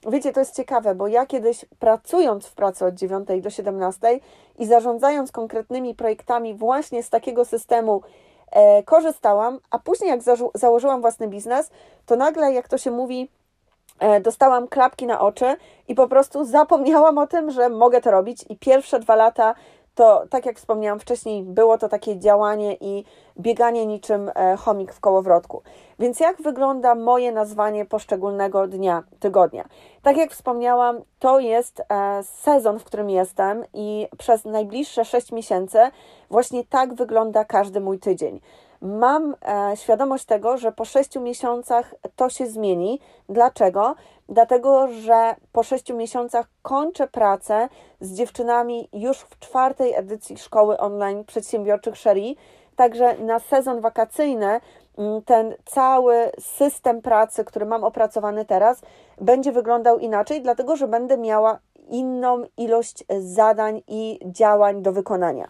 Wiecie, 0.09 0.33
to 0.33 0.41
jest 0.41 0.57
ciekawe, 0.57 0.95
bo 0.95 1.09
ja 1.09 1.27
kiedyś 1.27 1.65
pracując 1.79 2.47
w 2.47 2.55
pracy 2.55 2.85
od 2.85 2.95
9 2.95 3.29
do 3.41 3.51
17 3.51 4.21
i 4.59 4.67
zarządzając 4.67 5.33
konkretnymi 5.33 5.95
projektami 5.95 6.55
właśnie 6.55 7.03
z 7.03 7.11
takiego 7.11 7.45
systemu, 7.45 8.03
e, 8.53 8.83
korzystałam, 8.83 9.59
a 9.71 9.79
później 9.79 10.11
jak 10.11 10.21
założyłam 10.55 11.01
własny 11.01 11.29
biznes, 11.29 11.71
to 12.07 12.17
nagle, 12.17 12.53
jak 12.53 12.69
to 12.69 12.79
się 12.79 12.91
mówi, 12.91 13.29
e, 13.99 14.21
dostałam 14.21 14.69
klapki 14.69 15.07
na 15.07 15.21
oczy 15.21 15.57
i 15.89 15.95
po 15.95 16.09
prostu 16.09 16.45
zapomniałam 16.45 17.19
o 17.19 17.27
tym, 17.27 17.51
że 17.51 17.69
mogę 17.69 18.01
to 18.01 18.11
robić 18.11 18.45
i 18.49 18.57
pierwsze 18.57 19.01
dwa 19.01 19.17
lata 19.17 19.55
to, 19.95 20.25
tak 20.31 20.47
jak 20.47 20.57
wspomniałam 20.57 21.01
wcześniej, 21.01 21.43
było 21.43 21.79
to 21.79 21.89
takie 21.89 22.19
działanie 22.19 22.77
i 22.81 23.05
bieganie 23.39 23.87
niczym 23.87 24.31
e, 24.35 24.57
chomik 24.57 24.93
w 24.93 25.01
kołowrotku. 25.01 25.63
Więc 25.99 26.21
jak 26.21 26.43
wygląda 26.43 26.95
moje 26.95 27.33
nazwanie 27.33 27.85
poszczególnego 27.85 28.67
dnia, 28.67 29.03
tygodnia? 29.21 29.65
Tak 30.03 30.17
jak 30.17 30.31
wspomniałam, 30.31 31.01
to 31.19 31.41
jest 31.41 31.81
e, 31.81 32.23
sezon, 32.23 32.79
w 32.79 32.85
którym 32.85 33.11
jestem 33.11 33.65
i 33.75 34.09
przez 34.19 34.45
najbliższe 34.45 35.05
6 35.05 35.33
miesięcy 35.33 35.79
właśnie 36.31 36.65
tak 36.65 36.95
wygląda 36.95 37.45
każdy 37.45 37.81
mój 37.81 37.99
tydzień. 37.99 38.41
Mam 38.83 39.35
e, 39.43 39.77
świadomość 39.77 40.25
tego, 40.25 40.57
że 40.57 40.73
po 40.73 40.85
6 40.85 41.17
miesiącach 41.17 41.95
to 42.17 42.31
się 42.31 42.47
zmieni. 42.47 43.01
Dlaczego? 43.29 43.95
Dlatego, 44.29 44.89
że 44.89 45.35
po 45.53 45.63
6 45.63 45.93
miesiącach 45.93 46.47
kończę 46.63 47.09
pracę 47.09 47.69
z 48.01 48.15
dziewczynami 48.15 48.89
już 48.93 49.19
w 49.19 49.39
czwartej 49.39 49.95
edycji 49.95 50.39
szkoły 50.39 50.79
online 50.79 51.25
przedsiębiorczych 51.25 51.97
Sherry. 51.97 52.35
Także 52.77 53.19
na 53.19 53.39
sezon 53.39 53.81
wakacyjny 53.81 54.61
mm, 54.99 55.23
ten 55.23 55.55
cały 55.65 56.31
system 56.41 57.03
pracy, 57.03 57.45
który 57.45 57.67
mam 57.67 57.85
opracowany 57.85 58.45
teraz, 58.45 58.83
będzie 59.21 59.53
wyglądał 59.53 59.99
inaczej, 59.99 60.43
dlatego 60.43 60.77
że 60.77 60.89
będę 60.89 61.19
miała 61.19 61.59
inną 61.89 62.45
ilość 62.57 63.05
zadań 63.21 63.83
i 63.89 64.21
działań 64.25 64.83
do 64.83 64.93
wykonania. 64.93 65.49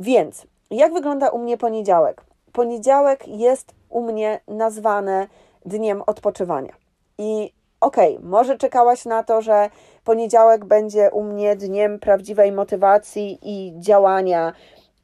Więc 0.00 0.46
jak 0.70 0.92
wygląda 0.92 1.28
u 1.28 1.38
mnie 1.38 1.56
poniedziałek? 1.56 2.27
Poniedziałek 2.58 3.28
jest 3.28 3.74
u 3.88 4.00
mnie 4.02 4.40
nazwany 4.48 5.28
dniem 5.66 6.02
odpoczywania. 6.06 6.72
I 7.18 7.52
okej, 7.80 8.16
okay, 8.16 8.28
może 8.28 8.58
czekałaś 8.58 9.04
na 9.04 9.22
to, 9.22 9.42
że 9.42 9.70
poniedziałek 10.04 10.64
będzie 10.64 11.10
u 11.10 11.22
mnie 11.22 11.56
dniem 11.56 11.98
prawdziwej 11.98 12.52
motywacji 12.52 13.38
i 13.42 13.80
działania. 13.80 14.52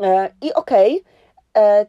E, 0.03 0.31
I 0.43 0.55
okej, 0.55 1.01
okay, 1.55 1.65
e, 1.65 1.87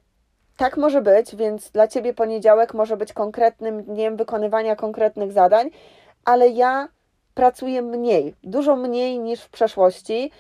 tak 0.58 0.78
może 0.78 1.02
być, 1.02 1.36
więc 1.36 1.72
dla 1.72 1.88
ciebie 1.88 2.14
poniedziałek 2.14 2.74
może 2.74 2.98
być 2.98 3.14
konkretnym 3.14 3.84
dniem 3.84 4.18
wykonywania 4.18 4.76
konkretnych 4.76 5.32
zadań, 5.32 5.70
ale 6.26 6.48
ja 6.48 6.88
pracuję 7.34 7.82
mniej, 7.82 8.36
dużo 8.44 8.76
mniej 8.76 9.20
niż 9.20 9.42
w 9.42 9.50
przeszłości, 9.50 10.32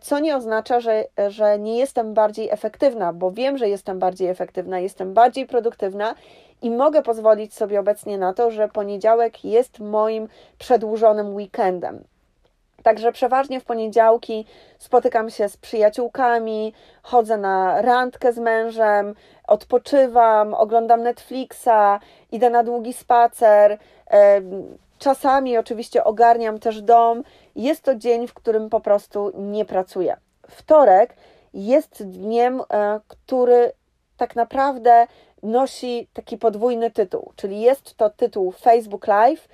co 0.00 0.18
nie 0.18 0.36
oznacza, 0.36 0.80
że, 0.80 1.04
że 1.28 1.58
nie 1.58 1.78
jestem 1.78 2.14
bardziej 2.14 2.50
efektywna, 2.50 3.12
bo 3.12 3.30
wiem, 3.30 3.58
że 3.58 3.68
jestem 3.68 3.98
bardziej 3.98 4.28
efektywna, 4.28 4.80
jestem 4.80 5.14
bardziej 5.14 5.46
produktywna 5.46 6.14
i 6.62 6.70
mogę 6.70 7.02
pozwolić 7.02 7.54
sobie 7.54 7.80
obecnie 7.80 8.18
na 8.18 8.34
to, 8.34 8.50
że 8.50 8.68
poniedziałek 8.68 9.44
jest 9.44 9.80
moim 9.80 10.28
przedłużonym 10.58 11.34
weekendem. 11.34 12.04
Także 12.82 13.12
przeważnie 13.12 13.60
w 13.60 13.64
poniedziałki 13.64 14.46
spotykam 14.78 15.30
się 15.30 15.48
z 15.48 15.56
przyjaciółkami, 15.56 16.72
chodzę 17.02 17.36
na 17.36 17.82
randkę 17.82 18.32
z 18.32 18.38
mężem, 18.38 19.14
odpoczywam, 19.46 20.54
oglądam 20.54 21.02
Netflixa, 21.02 22.00
idę 22.32 22.50
na 22.50 22.64
długi 22.64 22.92
spacer. 22.92 23.78
czasami 24.98 25.58
oczywiście 25.58 26.04
ogarniam 26.04 26.58
też 26.58 26.82
dom. 26.82 27.22
Jest 27.56 27.82
to 27.82 27.94
dzień, 27.94 28.26
w 28.26 28.34
którym 28.34 28.70
po 28.70 28.80
prostu 28.80 29.32
nie 29.34 29.64
pracuję. 29.64 30.16
Wtorek 30.48 31.16
jest 31.54 32.08
dniem, 32.10 32.60
e, 32.60 33.00
który 33.08 33.72
tak 34.16 34.36
naprawdę 34.36 35.06
nosi 35.42 36.08
taki 36.12 36.38
podwójny 36.38 36.90
tytuł, 36.90 37.32
czyli 37.36 37.60
jest 37.60 37.96
to 37.96 38.10
tytuł 38.10 38.52
Facebook 38.52 39.06
Live 39.06 39.48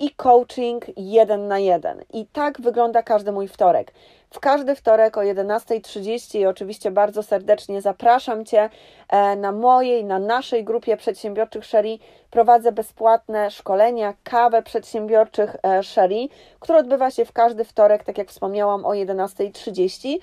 i 0.00 0.10
coaching 0.10 0.84
jeden 0.96 1.48
na 1.48 1.58
jeden. 1.58 2.02
I 2.12 2.26
tak 2.26 2.60
wygląda 2.60 3.02
każdy 3.02 3.32
mój 3.32 3.48
wtorek. 3.48 3.92
W 4.30 4.40
każdy 4.40 4.74
wtorek 4.74 5.16
o 5.16 5.20
11.30 5.20 6.38
i 6.38 6.46
oczywiście 6.46 6.90
bardzo 6.90 7.22
serdecznie 7.22 7.82
zapraszam 7.82 8.44
Cię 8.44 8.70
e, 9.08 9.36
na 9.36 9.52
mojej, 9.52 10.04
na 10.04 10.18
naszej 10.18 10.64
grupie 10.64 10.96
przedsiębiorczych 10.96 11.66
Sherry. 11.66 11.98
Prowadzę 12.30 12.72
bezpłatne 12.72 13.50
szkolenia, 13.50 14.14
kawę 14.24 14.62
przedsiębiorczych 14.62 15.56
e, 15.62 15.82
Sherry, 15.82 16.28
które 16.60 16.78
odbywa 16.78 17.10
się 17.10 17.24
w 17.24 17.32
każdy 17.32 17.64
wtorek, 17.64 18.04
tak 18.04 18.18
jak 18.18 18.28
wspomniałam, 18.28 18.84
o 18.84 18.90
11.30. 18.90 20.18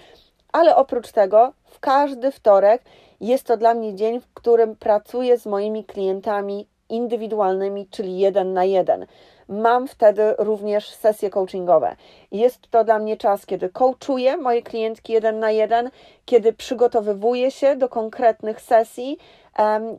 Ale 0.51 0.75
oprócz 0.75 1.11
tego, 1.11 1.53
w 1.65 1.79
każdy 1.79 2.31
wtorek 2.31 2.81
jest 3.21 3.43
to 3.43 3.57
dla 3.57 3.73
mnie 3.73 3.95
dzień, 3.95 4.19
w 4.19 4.33
którym 4.33 4.75
pracuję 4.75 5.37
z 5.37 5.45
moimi 5.45 5.83
klientami 5.83 6.67
indywidualnymi, 6.89 7.87
czyli 7.91 8.19
jeden 8.19 8.53
na 8.53 8.63
jeden 8.63 9.05
mam 9.49 9.87
wtedy 9.87 10.35
również 10.37 10.89
sesje 10.89 11.29
coachingowe. 11.29 11.95
Jest 12.31 12.71
to 12.71 12.83
dla 12.83 12.99
mnie 12.99 13.17
czas, 13.17 13.45
kiedy 13.45 13.69
coachuję 13.69 14.37
moje 14.37 14.61
klientki 14.61 15.13
jeden 15.13 15.39
na 15.39 15.51
jeden, 15.51 15.89
kiedy 16.25 16.53
przygotowywuję 16.53 17.51
się 17.51 17.75
do 17.75 17.89
konkretnych 17.89 18.61
sesji, 18.61 19.17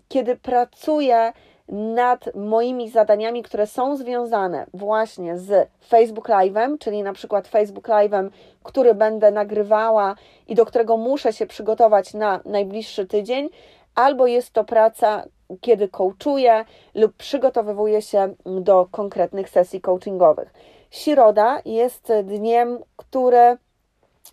kiedy 0.08 0.36
pracuję 0.36 1.32
nad 1.68 2.34
moimi 2.34 2.90
zadaniami, 2.90 3.42
które 3.42 3.66
są 3.66 3.96
związane 3.96 4.66
właśnie 4.74 5.38
z 5.38 5.68
Facebook 5.88 6.28
Live'em, 6.28 6.78
czyli 6.78 7.02
na 7.02 7.12
przykład 7.12 7.48
Facebook 7.48 7.88
Live'em, 7.88 8.30
który 8.62 8.94
będę 8.94 9.30
nagrywała 9.30 10.14
i 10.48 10.54
do 10.54 10.66
którego 10.66 10.96
muszę 10.96 11.32
się 11.32 11.46
przygotować 11.46 12.14
na 12.14 12.40
najbliższy 12.44 13.06
tydzień, 13.06 13.48
albo 13.94 14.26
jest 14.26 14.52
to 14.52 14.64
praca, 14.64 15.24
kiedy 15.60 15.88
coachuję 15.88 16.64
lub 16.94 17.12
przygotowywuję 17.12 18.02
się 18.02 18.34
do 18.46 18.88
konkretnych 18.90 19.48
sesji 19.48 19.80
coachingowych. 19.80 20.54
Środa 20.90 21.60
jest 21.64 22.12
dniem, 22.24 22.78
który 22.96 23.56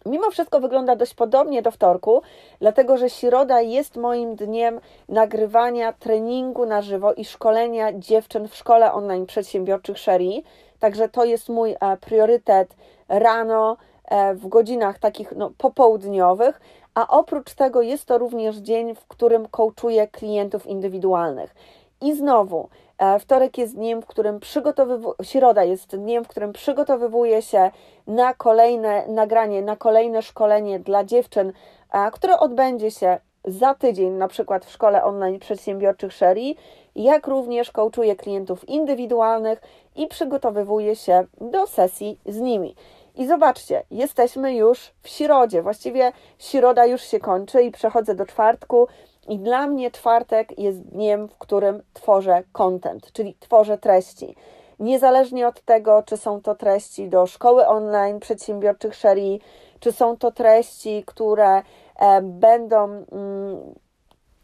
mimo 0.05 0.31
wszystko 0.31 0.59
wygląda 0.59 0.95
dość 0.95 1.13
podobnie 1.13 1.61
do 1.61 1.71
wtorku, 1.71 2.21
dlatego 2.59 2.97
że 2.97 3.09
środa 3.09 3.61
jest 3.61 3.97
moim 3.97 4.35
dniem 4.35 4.79
nagrywania 5.09 5.93
treningu 5.93 6.65
na 6.65 6.81
żywo 6.81 7.13
i 7.13 7.25
szkolenia 7.25 7.93
dziewczyn 7.93 8.47
w 8.47 8.55
szkole 8.55 8.93
online 8.93 9.25
przedsiębiorczych 9.25 9.99
Sherry. 9.99 10.43
Także 10.79 11.09
to 11.09 11.25
jest 11.25 11.49
mój 11.49 11.71
e, 11.71 11.97
priorytet 11.97 12.75
rano 13.09 13.77
e, 14.05 14.33
w 14.33 14.47
godzinach 14.47 14.99
takich 14.99 15.31
no, 15.31 15.51
popołudniowych, 15.57 16.61
a 16.95 17.07
oprócz 17.07 17.53
tego 17.53 17.81
jest 17.81 18.05
to 18.05 18.17
również 18.17 18.57
dzień, 18.57 18.95
w 18.95 19.05
którym 19.05 19.47
coachuję 19.47 20.07
klientów 20.07 20.67
indywidualnych. 20.67 21.55
I 22.01 22.13
znowu, 22.13 22.69
e, 22.97 23.19
wtorek 23.19 23.57
jest 23.57 23.75
dniem, 23.75 24.01
w 24.01 24.05
którym 24.05 24.39
przygotowywuję, 24.39 25.15
środa 25.21 25.63
jest 25.63 25.95
dniem, 25.95 26.23
w 26.23 26.27
którym 26.27 26.53
przygotowywuję 26.53 27.41
się 27.41 27.71
na 28.07 28.33
kolejne 28.33 29.07
nagranie, 29.07 29.61
na 29.61 29.75
kolejne 29.75 30.21
szkolenie 30.21 30.79
dla 30.79 31.03
dziewczyn, 31.03 31.53
e, 31.93 32.11
które 32.11 32.39
odbędzie 32.39 32.91
się 32.91 33.17
za 33.45 33.73
tydzień, 33.73 34.11
na 34.11 34.27
przykład 34.27 34.65
w 34.65 34.71
szkole 34.71 35.03
online 35.03 35.39
przedsiębiorczych 35.39 36.13
Sherry, 36.13 36.55
jak 36.95 37.27
również 37.27 37.71
coachuję 37.71 38.15
klientów 38.15 38.69
indywidualnych 38.69 39.61
i 39.95 40.07
przygotowywuję 40.07 40.95
się 40.95 41.25
do 41.41 41.67
sesji 41.67 42.19
z 42.25 42.39
nimi. 42.39 42.75
I 43.15 43.27
zobaczcie, 43.27 43.83
jesteśmy 43.91 44.55
już 44.55 44.91
w 45.01 45.07
środzie. 45.07 45.61
Właściwie 45.61 46.11
środa 46.39 46.85
już 46.85 47.01
się 47.01 47.19
kończy 47.19 47.61
i 47.61 47.71
przechodzę 47.71 48.15
do 48.15 48.25
czwartku. 48.25 48.87
I 49.27 49.39
dla 49.39 49.67
mnie 49.67 49.91
czwartek 49.91 50.59
jest 50.59 50.81
dniem, 50.81 51.27
w 51.27 51.37
którym 51.37 51.83
tworzę 51.93 52.43
content, 52.51 53.11
czyli 53.11 53.35
tworzę 53.39 53.77
treści. 53.77 54.35
Niezależnie 54.79 55.47
od 55.47 55.61
tego, 55.61 56.03
czy 56.05 56.17
są 56.17 56.41
to 56.41 56.55
treści 56.55 57.09
do 57.09 57.27
szkoły 57.27 57.67
online 57.67 58.19
przedsiębiorczych 58.19 58.95
Sherry, 58.95 59.39
czy 59.79 59.91
są 59.91 60.17
to 60.17 60.31
treści, 60.31 61.03
które 61.07 61.61
e, 61.95 62.21
będą 62.21 62.83
mm, 62.83 63.73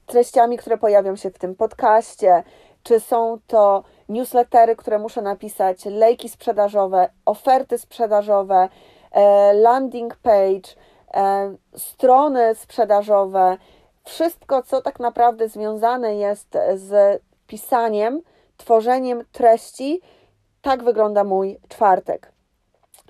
treściami, 0.05 0.57
które 0.57 0.77
pojawią 0.77 1.15
się 1.15 1.29
w 1.29 1.39
tym 1.39 1.55
podcaście, 1.55 2.43
czy 2.89 2.99
są 2.99 3.37
to 3.47 3.83
newslettery, 4.09 4.75
które 4.75 4.99
muszę 4.99 5.21
napisać, 5.21 5.85
lejki 5.85 6.29
sprzedażowe, 6.29 7.09
oferty 7.25 7.77
sprzedażowe, 7.77 8.69
e, 9.11 9.53
landing 9.53 10.15
page, 10.15 10.69
e, 11.13 11.55
strony 11.75 12.55
sprzedażowe, 12.55 13.57
wszystko, 14.03 14.63
co 14.63 14.81
tak 14.81 14.99
naprawdę 14.99 15.49
związane 15.49 16.15
jest 16.15 16.57
z 16.75 17.21
pisaniem, 17.47 18.21
tworzeniem 18.57 19.23
treści, 19.31 20.01
tak 20.61 20.83
wygląda 20.83 21.23
mój 21.23 21.59
czwartek. 21.67 22.31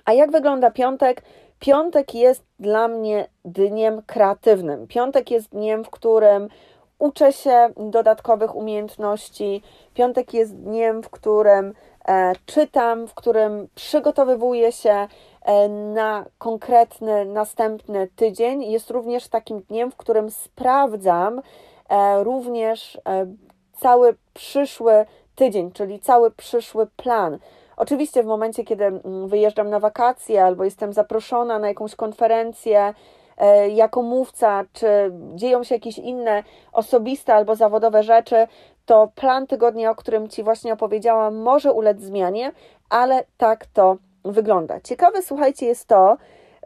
A 0.04 0.12
jak 0.12 0.30
wygląda 0.30 0.70
piątek? 0.70 1.22
Piątek 1.60 2.14
jest 2.14 2.44
dla 2.58 2.88
mnie 2.88 3.28
dniem 3.44 4.02
kreatywnym. 4.06 4.86
Piątek 4.86 5.30
jest 5.30 5.48
dniem, 5.48 5.84
w 5.84 5.90
którym 5.90 6.48
uczę 7.00 7.32
się 7.32 7.70
dodatkowych 7.76 8.56
umiejętności. 8.56 9.62
Piątek 9.94 10.34
jest 10.34 10.56
dniem, 10.56 11.02
w 11.02 11.10
którym 11.10 11.74
e, 12.08 12.32
czytam, 12.46 13.06
w 13.06 13.14
którym 13.14 13.68
przygotowywuję 13.74 14.72
się 14.72 15.08
e, 15.42 15.68
na 15.68 16.24
konkretny 16.38 17.24
następny 17.24 18.08
tydzień. 18.16 18.62
Jest 18.62 18.90
również 18.90 19.28
takim 19.28 19.60
dniem, 19.60 19.90
w 19.90 19.96
którym 19.96 20.30
sprawdzam 20.30 21.42
e, 21.88 22.24
również 22.24 23.00
cały 23.72 24.14
przyszły 24.34 25.06
tydzień, 25.34 25.72
czyli 25.72 26.00
cały 26.00 26.30
przyszły 26.30 26.86
plan. 26.86 27.38
Oczywiście 27.76 28.22
w 28.22 28.26
momencie, 28.26 28.64
kiedy 28.64 28.84
mm, 28.84 29.28
wyjeżdżam 29.28 29.70
na 29.70 29.80
wakacje 29.80 30.44
albo 30.44 30.64
jestem 30.64 30.92
zaproszona 30.92 31.58
na 31.58 31.68
jakąś 31.68 31.94
konferencję, 31.94 32.94
jako 33.74 34.02
mówca, 34.02 34.64
czy 34.72 35.12
dzieją 35.34 35.64
się 35.64 35.74
jakieś 35.74 35.98
inne 35.98 36.42
osobiste 36.72 37.34
albo 37.34 37.56
zawodowe 37.56 38.02
rzeczy, 38.02 38.46
to 38.86 39.08
plan 39.14 39.46
tygodnia, 39.46 39.90
o 39.90 39.94
którym 39.94 40.28
Ci 40.28 40.42
właśnie 40.42 40.72
opowiedziałam, 40.72 41.36
może 41.36 41.72
ulec 41.72 42.00
zmianie, 42.00 42.52
ale 42.88 43.24
tak 43.36 43.66
to 43.66 43.96
wygląda. 44.24 44.80
Ciekawe, 44.80 45.22
słuchajcie, 45.22 45.66
jest 45.66 45.88
to, 45.88 46.16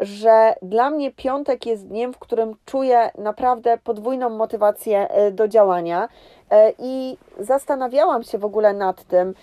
że 0.00 0.54
dla 0.62 0.90
mnie 0.90 1.10
piątek 1.10 1.66
jest 1.66 1.88
dniem, 1.88 2.12
w 2.12 2.18
którym 2.18 2.56
czuję 2.66 3.10
naprawdę 3.18 3.78
podwójną 3.84 4.28
motywację 4.28 5.08
e, 5.08 5.30
do 5.30 5.48
działania 5.48 6.08
e, 6.50 6.72
i 6.78 7.16
zastanawiałam 7.38 8.22
się 8.22 8.38
w 8.38 8.44
ogóle 8.44 8.72
nad 8.72 9.04
tym, 9.04 9.34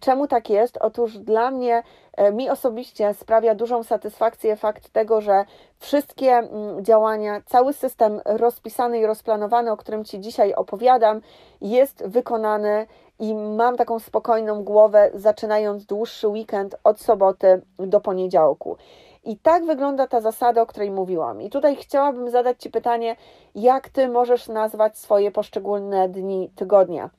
czemu 0.00 0.26
tak 0.26 0.50
jest. 0.50 0.78
Otóż 0.80 1.18
dla 1.18 1.50
mnie 1.50 1.82
E, 2.20 2.32
mi 2.32 2.50
osobiście 2.50 3.14
sprawia 3.14 3.54
dużą 3.54 3.82
satysfakcję 3.82 4.56
fakt 4.56 4.88
tego, 4.88 5.20
że 5.20 5.44
wszystkie 5.78 6.32
mm, 6.32 6.84
działania, 6.84 7.40
cały 7.46 7.72
system 7.72 8.20
rozpisany 8.24 8.98
i 8.98 9.06
rozplanowany, 9.06 9.72
o 9.72 9.76
którym 9.76 10.04
Ci 10.04 10.20
dzisiaj 10.20 10.54
opowiadam, 10.54 11.20
jest 11.60 12.06
wykonany 12.06 12.86
i 13.18 13.34
mam 13.34 13.76
taką 13.76 13.98
spokojną 13.98 14.64
głowę, 14.64 15.10
zaczynając 15.14 15.86
dłuższy 15.86 16.28
weekend 16.28 16.76
od 16.84 17.00
soboty 17.00 17.62
do 17.78 18.00
poniedziałku. 18.00 18.76
I 19.24 19.36
tak 19.36 19.64
wygląda 19.66 20.06
ta 20.06 20.20
zasada, 20.20 20.62
o 20.62 20.66
której 20.66 20.90
mówiłam. 20.90 21.42
I 21.42 21.50
tutaj 21.50 21.76
chciałabym 21.76 22.30
zadać 22.30 22.62
Ci 22.62 22.70
pytanie, 22.70 23.16
jak 23.54 23.88
Ty 23.88 24.08
możesz 24.08 24.48
nazwać 24.48 24.98
swoje 24.98 25.30
poszczególne 25.30 26.08
dni 26.08 26.50
tygodnia? 26.56 27.10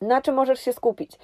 Na 0.00 0.22
czym 0.22 0.34
możesz 0.34 0.60
się 0.60 0.72
skupić? 0.72 1.18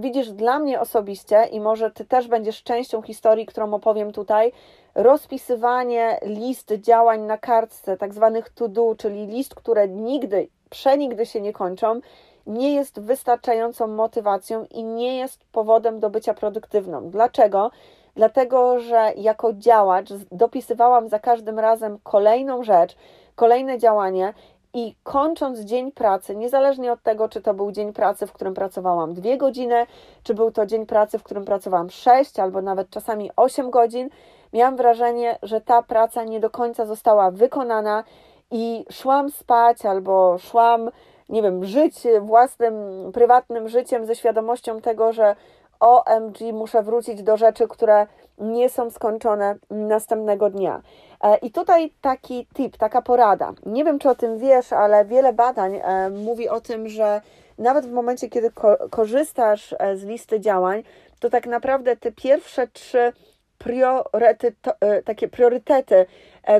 Widzisz, 0.00 0.30
dla 0.30 0.58
mnie 0.58 0.80
osobiście, 0.80 1.44
i 1.44 1.60
może 1.60 1.90
Ty 1.90 2.04
też 2.04 2.28
będziesz 2.28 2.62
częścią 2.62 3.02
historii, 3.02 3.46
którą 3.46 3.74
opowiem 3.74 4.12
tutaj, 4.12 4.52
rozpisywanie 4.94 6.18
list 6.22 6.72
działań 6.72 7.20
na 7.20 7.38
kartce, 7.38 7.96
tak 7.96 8.14
zwanych 8.14 8.48
to-do, 8.48 8.94
czyli 8.98 9.26
list, 9.26 9.54
które 9.54 9.88
nigdy, 9.88 10.48
przenigdy 10.70 11.26
się 11.26 11.40
nie 11.40 11.52
kończą, 11.52 12.00
nie 12.46 12.74
jest 12.74 13.00
wystarczającą 13.00 13.86
motywacją 13.86 14.64
i 14.70 14.84
nie 14.84 15.16
jest 15.16 15.44
powodem 15.52 16.00
do 16.00 16.10
bycia 16.10 16.34
produktywną. 16.34 17.10
Dlaczego? 17.10 17.70
Dlatego, 18.18 18.80
że 18.80 19.12
jako 19.16 19.52
działacz 19.52 20.08
dopisywałam 20.32 21.08
za 21.08 21.18
każdym 21.18 21.58
razem 21.58 21.98
kolejną 22.02 22.62
rzecz, 22.62 22.96
kolejne 23.34 23.78
działanie 23.78 24.34
i 24.74 24.94
kończąc 25.02 25.60
dzień 25.60 25.92
pracy, 25.92 26.36
niezależnie 26.36 26.92
od 26.92 27.02
tego, 27.02 27.28
czy 27.28 27.40
to 27.40 27.54
był 27.54 27.72
dzień 27.72 27.92
pracy, 27.92 28.26
w 28.26 28.32
którym 28.32 28.54
pracowałam 28.54 29.14
dwie 29.14 29.36
godziny, 29.36 29.86
czy 30.22 30.34
był 30.34 30.50
to 30.50 30.66
dzień 30.66 30.86
pracy, 30.86 31.18
w 31.18 31.22
którym 31.22 31.44
pracowałam 31.44 31.90
sześć 31.90 32.38
albo 32.38 32.62
nawet 32.62 32.90
czasami 32.90 33.30
osiem 33.36 33.70
godzin, 33.70 34.08
miałam 34.52 34.76
wrażenie, 34.76 35.38
że 35.42 35.60
ta 35.60 35.82
praca 35.82 36.24
nie 36.24 36.40
do 36.40 36.50
końca 36.50 36.86
została 36.86 37.30
wykonana 37.30 38.04
i 38.50 38.84
szłam 38.90 39.30
spać 39.30 39.86
albo 39.86 40.38
szłam, 40.38 40.90
nie 41.28 41.42
wiem, 41.42 41.64
żyć 41.64 41.94
własnym, 42.20 42.74
prywatnym 43.12 43.68
życiem 43.68 44.06
ze 44.06 44.16
świadomością 44.16 44.80
tego, 44.80 45.12
że 45.12 45.36
OMG, 45.80 46.52
muszę 46.52 46.82
wrócić 46.82 47.22
do 47.22 47.36
rzeczy, 47.36 47.68
które 47.68 48.06
nie 48.38 48.68
są 48.68 48.90
skończone 48.90 49.56
następnego 49.70 50.50
dnia. 50.50 50.82
E, 51.22 51.36
I 51.36 51.50
tutaj 51.50 51.92
taki 52.00 52.46
tip, 52.54 52.76
taka 52.76 53.02
porada. 53.02 53.52
Nie 53.66 53.84
wiem, 53.84 53.98
czy 53.98 54.08
o 54.08 54.14
tym 54.14 54.38
wiesz, 54.38 54.72
ale 54.72 55.04
wiele 55.04 55.32
badań 55.32 55.80
e, 55.82 56.10
mówi 56.10 56.48
o 56.48 56.60
tym, 56.60 56.88
że 56.88 57.20
nawet 57.58 57.86
w 57.86 57.92
momencie, 57.92 58.28
kiedy 58.28 58.50
korzystasz 58.90 59.74
e, 59.78 59.96
z 59.96 60.04
listy 60.04 60.40
działań, 60.40 60.82
to 61.20 61.30
tak 61.30 61.46
naprawdę 61.46 61.96
te 61.96 62.12
pierwsze 62.12 62.68
trzy 62.68 63.12
priorytety, 63.58 64.52
takie 65.04 65.28
priorytety, 65.28 66.06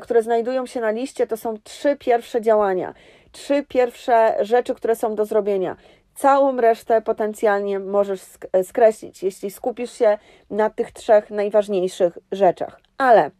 które 0.02 0.22
znajdują 0.22 0.66
się 0.66 0.80
na 0.80 0.90
liście, 0.90 1.26
to 1.26 1.36
są 1.36 1.54
trzy 1.64 1.96
pierwsze 1.96 2.40
działania, 2.40 2.94
trzy 3.32 3.64
pierwsze 3.68 4.36
rzeczy, 4.40 4.74
które 4.74 4.96
są 4.96 5.14
do 5.14 5.24
zrobienia. 5.24 5.76
Całą 6.18 6.56
resztę 6.56 7.02
potencjalnie 7.02 7.78
możesz 7.78 8.20
skreślić, 8.62 9.22
jeśli 9.22 9.50
skupisz 9.50 9.92
się 9.92 10.18
na 10.50 10.70
tych 10.70 10.92
trzech 10.92 11.30
najważniejszych 11.30 12.18
rzeczach. 12.32 12.80
Ale 12.98 13.30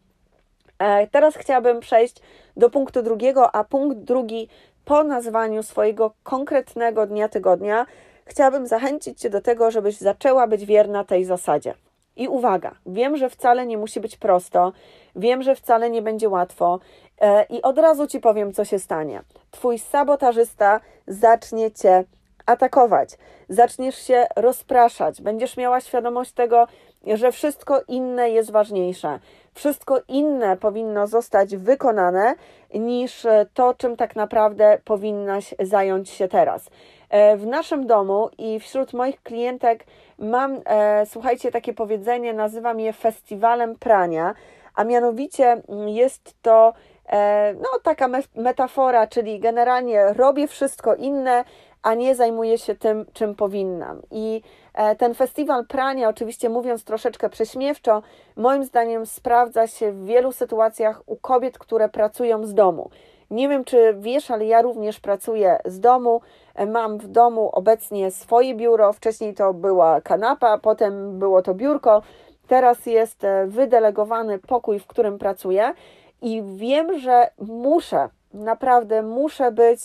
e, 0.79 1.07
teraz 1.07 1.37
chciałabym 1.37 1.81
przejść 1.81 2.17
do 2.57 2.71
punktu 2.71 3.03
drugiego, 3.03 3.55
a 3.55 3.65
punkt 3.65 3.99
drugi 3.99 4.49
po 4.85 5.05
nazwaniu 5.05 5.63
swojego 5.63 6.15
konkretnego 6.23 7.07
dnia 7.07 7.29
tygodnia 7.29 7.87
chciałabym 8.25 8.67
zachęcić 8.67 9.21
Cię 9.21 9.31
do 9.31 9.41
tego, 9.41 9.71
żebyś 9.71 9.97
zaczęła 9.97 10.47
być 10.47 10.65
wierna 10.65 11.05
tej 11.05 11.25
zasadzie. 11.25 11.75
I 12.17 12.29
uwaga, 12.29 12.75
wiem, 12.87 13.17
że 13.17 13.31
wcale 13.31 13.67
nie 13.67 13.79
musi 13.79 14.01
być 14.01 14.17
prosto, 14.17 14.73
wiem, 15.17 15.43
że 15.43 15.55
wcale 15.55 15.91
nie 15.91 16.03
będzie 16.03 16.29
łatwo 16.29 16.81
e, 17.21 17.45
i 17.45 17.63
od 17.63 17.79
razu 17.79 18.07
Ci 18.07 18.21
powiem, 18.21 18.53
co 18.53 18.65
się 18.65 18.79
stanie. 18.79 19.23
Twój 19.51 19.79
sabotażysta 19.79 20.81
zacznie 21.07 21.71
Cię 21.71 22.05
atakować, 22.49 23.19
zaczniesz 23.49 23.99
się 23.99 24.27
rozpraszać, 24.37 25.23
będziesz 25.23 25.57
miała 25.57 25.81
świadomość 25.81 26.33
tego, 26.33 26.67
że 27.07 27.33
wszystko 27.33 27.81
inne 27.89 28.31
jest 28.31 28.51
ważniejsze. 28.51 29.19
Wszystko 29.55 30.01
inne 30.09 30.57
powinno 30.57 31.07
zostać 31.07 31.57
wykonane 31.57 32.35
niż 32.75 33.27
to, 33.55 33.75
czym 33.75 33.97
tak 33.97 34.17
naprawdę 34.17 34.79
powinnaś 34.85 35.55
zająć 35.61 36.11
się 36.11 36.29
teraz. 36.29 36.71
E, 37.11 37.37
w 37.37 37.47
naszym 37.47 37.87
domu 37.87 38.31
i 38.39 38.61
wśród 38.61 38.93
moich 38.93 39.23
klientek 39.23 39.85
mam, 40.19 40.61
e, 40.67 41.07
słuchajcie, 41.07 41.51
takie 41.51 41.75
powiedzenie, 41.75 42.33
nazywam 42.33 42.81
je 42.81 42.93
festiwalem 42.93 43.79
prania, 43.79 44.35
a 44.75 44.85
mianowicie 44.85 45.63
jest 45.87 46.35
to 46.43 46.73
e, 47.09 47.55
no, 47.55 47.69
taka 47.83 48.09
metafora, 48.37 49.07
czyli 49.07 49.41
generalnie 49.41 50.13
robię 50.13 50.49
wszystko 50.49 50.95
inne, 50.95 51.45
a 51.89 51.95
nie 51.95 52.15
zajmuję 52.15 52.59
się 52.59 52.75
tym, 52.75 53.07
czym 53.13 53.35
powinnam. 53.35 54.03
I 54.11 54.43
e, 54.75 54.97
ten 54.97 55.15
festiwal 55.15 55.67
prania, 55.67 56.09
oczywiście 56.09 56.49
mówiąc 56.49 56.85
troszeczkę 56.85 57.29
prześmiewczo, 57.29 58.03
moim 58.37 58.65
zdaniem 58.65 59.07
sprawdza 59.07 59.67
się 59.67 59.93
w 59.93 60.05
wielu 60.05 60.33
sytuacjach 60.33 61.03
u 61.07 61.17
kobiet, 61.17 61.59
które 61.59 61.89
pracują 61.89 62.47
z 62.47 62.55
domu. 62.55 62.91
Nie 63.31 63.49
wiem, 63.49 63.65
czy 63.65 63.95
wiesz, 63.99 64.31
ale 64.31 64.47
ja 64.47 64.63
również 64.63 65.01
pracuję 65.01 65.59
z 65.65 65.81
domu. 65.81 66.21
E, 66.55 66.67
mam 66.67 66.99
w 66.99 67.09
domu 67.09 67.51
obecnie 67.53 68.11
swoje 68.11 68.55
biuro. 68.55 68.93
Wcześniej 68.93 69.35
to 69.35 69.55
była 69.55 70.01
kanapa, 70.01 70.59
potem 70.59 71.19
było 71.19 71.43
to 71.43 71.55
biurko. 71.55 72.03
Teraz 72.49 72.87
jest 72.87 73.25
e, 73.25 73.47
wydelegowany 73.47 74.39
pokój, 74.39 74.79
w 74.79 74.87
którym 74.87 75.19
pracuję, 75.19 75.75
i 76.23 76.43
wiem, 76.57 76.99
że 76.99 77.31
muszę, 77.39 78.09
naprawdę 78.35 79.03
muszę 79.03 79.53
być 79.53 79.81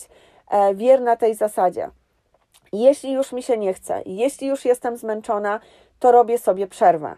wierna 0.74 1.16
tej 1.16 1.34
zasadzie. 1.34 1.90
Jeśli 2.72 3.12
już 3.12 3.32
mi 3.32 3.42
się 3.42 3.58
nie 3.58 3.74
chce, 3.74 4.02
jeśli 4.06 4.46
już 4.48 4.64
jestem 4.64 4.96
zmęczona, 4.96 5.60
to 5.98 6.12
robię 6.12 6.38
sobie 6.38 6.66
przerwę. 6.66 7.16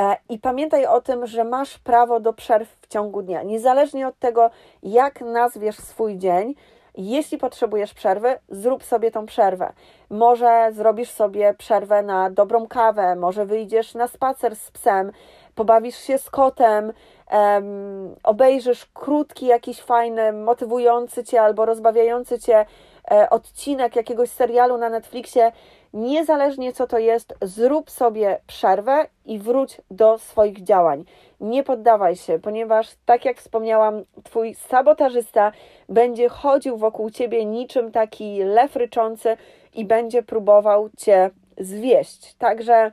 E, 0.00 0.16
I 0.28 0.38
pamiętaj 0.38 0.86
o 0.86 1.00
tym, 1.00 1.26
że 1.26 1.44
masz 1.44 1.78
prawo 1.78 2.20
do 2.20 2.32
przerw 2.32 2.76
w 2.80 2.86
ciągu 2.86 3.22
dnia. 3.22 3.42
Niezależnie 3.42 4.08
od 4.08 4.18
tego, 4.18 4.50
jak 4.82 5.20
nazwiesz 5.20 5.76
swój 5.76 6.18
dzień, 6.18 6.54
jeśli 6.96 7.38
potrzebujesz 7.38 7.94
przerwy, 7.94 8.38
zrób 8.48 8.84
sobie 8.84 9.10
tą 9.10 9.26
przerwę. 9.26 9.72
Może 10.10 10.68
zrobisz 10.72 11.10
sobie 11.10 11.54
przerwę 11.54 12.02
na 12.02 12.30
dobrą 12.30 12.66
kawę, 12.66 13.16
może 13.16 13.46
wyjdziesz 13.46 13.94
na 13.94 14.08
spacer 14.08 14.56
z 14.56 14.70
psem, 14.70 15.12
pobawisz 15.54 15.96
się 15.96 16.18
z 16.18 16.30
kotem, 16.30 16.92
um, 17.32 18.16
obejrzysz 18.22 18.86
krótki, 18.94 19.46
jakiś 19.46 19.80
fajny, 19.80 20.32
motywujący 20.32 21.24
cię 21.24 21.42
albo 21.42 21.66
rozbawiający 21.66 22.38
cię 22.38 22.66
e, 23.10 23.30
odcinek 23.30 23.96
jakiegoś 23.96 24.30
serialu 24.30 24.78
na 24.78 24.88
Netflixie, 24.88 25.52
niezależnie 25.92 26.72
co 26.72 26.86
to 26.86 26.98
jest, 26.98 27.34
zrób 27.42 27.90
sobie 27.90 28.40
przerwę 28.46 29.06
i 29.24 29.38
wróć 29.38 29.80
do 29.90 30.18
swoich 30.18 30.62
działań. 30.62 31.04
Nie 31.40 31.62
poddawaj 31.62 32.16
się, 32.16 32.38
ponieważ, 32.38 32.88
tak 33.04 33.24
jak 33.24 33.38
wspomniałam, 33.38 34.04
twój 34.24 34.54
sabotażysta 34.54 35.52
będzie 35.88 36.28
chodził 36.28 36.76
wokół 36.76 37.10
ciebie 37.10 37.44
niczym 37.44 37.92
taki 37.92 38.44
lew 38.44 38.76
ryczący 38.76 39.36
i 39.74 39.84
będzie 39.84 40.22
próbował 40.22 40.90
cię 40.96 41.30
zwieść. 41.58 42.34
Także 42.34 42.92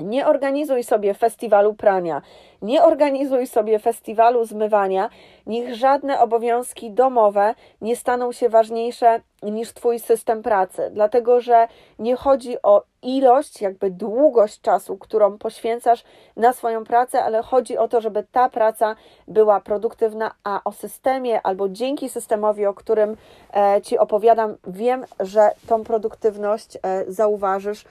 nie 0.00 0.26
organizuj 0.26 0.84
sobie 0.84 1.14
festiwalu 1.14 1.74
prania, 1.74 2.22
nie 2.62 2.82
organizuj 2.82 3.46
sobie 3.46 3.78
festiwalu 3.78 4.44
zmywania, 4.44 5.10
niech 5.46 5.74
żadne 5.74 6.20
obowiązki 6.20 6.90
domowe 6.90 7.54
nie 7.80 7.96
staną 7.96 8.32
się 8.32 8.48
ważniejsze 8.48 9.20
niż 9.42 9.72
Twój 9.72 9.98
system 9.98 10.42
pracy, 10.42 10.90
dlatego 10.92 11.40
że 11.40 11.68
nie 11.98 12.16
chodzi 12.16 12.62
o 12.62 12.82
ilość, 13.02 13.60
jakby 13.62 13.90
długość 13.90 14.60
czasu, 14.60 14.96
którą 14.96 15.38
poświęcasz 15.38 16.04
na 16.36 16.52
swoją 16.52 16.84
pracę, 16.84 17.22
ale 17.22 17.42
chodzi 17.42 17.78
o 17.78 17.88
to, 17.88 18.00
żeby 18.00 18.24
ta 18.32 18.48
praca 18.48 18.96
była 19.28 19.60
produktywna, 19.60 20.34
a 20.44 20.60
o 20.64 20.72
systemie 20.72 21.42
albo 21.42 21.68
dzięki 21.68 22.08
systemowi, 22.08 22.66
o 22.66 22.74
którym 22.74 23.16
e, 23.54 23.82
Ci 23.82 23.98
opowiadam, 23.98 24.56
wiem, 24.66 25.04
że 25.20 25.50
tą 25.68 25.84
produktywność 25.84 26.76
e, 26.76 27.04
zauważysz 27.08 27.84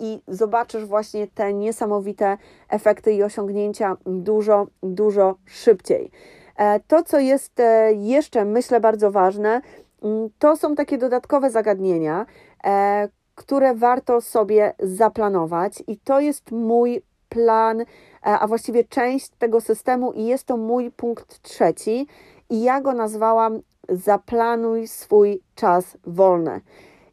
i 0.00 0.20
zobaczysz 0.28 0.84
właśnie 0.84 1.26
te 1.26 1.54
niesamowite 1.54 2.38
efekty 2.68 3.12
i 3.12 3.22
osiągnięcia 3.22 3.96
dużo, 4.06 4.66
dużo 4.82 5.34
szybciej. 5.44 6.10
E, 6.56 6.80
to, 6.80 7.02
co 7.02 7.18
jest 7.18 7.60
e, 7.60 7.92
jeszcze, 7.92 8.44
myślę, 8.44 8.80
bardzo 8.80 9.10
ważne, 9.10 9.60
mm, 10.02 10.30
to 10.38 10.56
są 10.56 10.74
takie 10.74 10.98
dodatkowe 10.98 11.50
zagadnienia, 11.50 12.26
e, 12.64 13.08
które 13.34 13.74
warto 13.74 14.20
sobie 14.20 14.74
zaplanować, 14.80 15.82
i 15.86 15.96
to 15.98 16.20
jest 16.20 16.52
mój 16.52 17.02
plan, 17.28 17.84
a 18.22 18.46
właściwie 18.46 18.84
część 18.84 19.28
tego 19.28 19.60
systemu, 19.60 20.12
i 20.12 20.24
jest 20.24 20.44
to 20.44 20.56
mój 20.56 20.90
punkt 20.90 21.42
trzeci, 21.42 22.06
i 22.50 22.62
ja 22.62 22.80
go 22.80 22.92
nazwałam 22.92 23.60
Zaplanuj 23.88 24.88
swój 24.88 25.42
czas 25.54 25.96
wolny. 26.06 26.60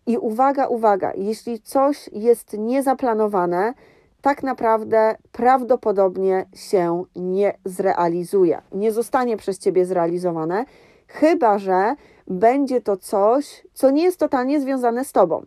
I 0.07 0.17
uwaga, 0.17 0.67
uwaga, 0.67 1.11
jeśli 1.15 1.59
coś 1.61 2.09
jest 2.13 2.53
niezaplanowane, 2.57 3.73
tak 4.21 4.43
naprawdę 4.43 5.15
prawdopodobnie 5.31 6.45
się 6.55 7.03
nie 7.15 7.57
zrealizuje, 7.65 8.61
nie 8.71 8.91
zostanie 8.91 9.37
przez 9.37 9.59
ciebie 9.59 9.85
zrealizowane, 9.85 10.65
chyba 11.07 11.59
że 11.59 11.95
będzie 12.27 12.81
to 12.81 12.97
coś, 12.97 13.67
co 13.73 13.91
nie 13.91 14.03
jest 14.03 14.19
totalnie 14.19 14.61
związane 14.61 15.05
z 15.05 15.11
tobą. 15.11 15.43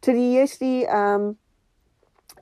Czyli 0.00 0.32
jeśli 0.32 0.84
um, 0.86 1.34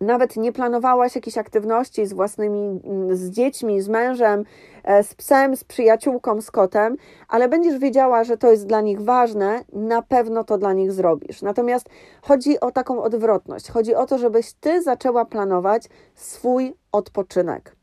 nawet 0.01 0.37
nie 0.37 0.53
planowałaś 0.53 1.15
jakiejś 1.15 1.39
aktywności 1.39 2.07
z 2.07 2.13
własnymi, 2.13 2.81
z 3.11 3.31
dziećmi, 3.31 3.81
z 3.81 3.89
mężem, 3.89 4.45
e, 4.85 5.05
z 5.05 5.15
psem, 5.15 5.57
z 5.57 5.65
przyjaciółką, 5.65 6.41
z 6.41 6.51
kotem, 6.51 6.97
ale 7.29 7.49
będziesz 7.49 7.79
wiedziała, 7.79 8.25
że 8.25 8.37
to 8.37 8.51
jest 8.51 8.67
dla 8.67 8.81
nich 8.81 9.01
ważne, 9.01 9.65
na 9.73 10.03
pewno 10.03 10.45
to 10.45 10.59
dla 10.59 10.73
nich 10.73 10.93
zrobisz. 10.93 11.43
Natomiast 11.43 11.89
chodzi 12.23 12.61
o 12.61 12.71
taką 12.71 13.03
odwrotność. 13.03 13.71
Chodzi 13.71 13.95
o 13.95 14.07
to, 14.07 14.19
żebyś 14.19 14.53
ty 14.53 14.83
zaczęła 14.83 15.25
planować 15.25 15.89
swój 16.15 16.75
odpoczynek. 16.93 17.77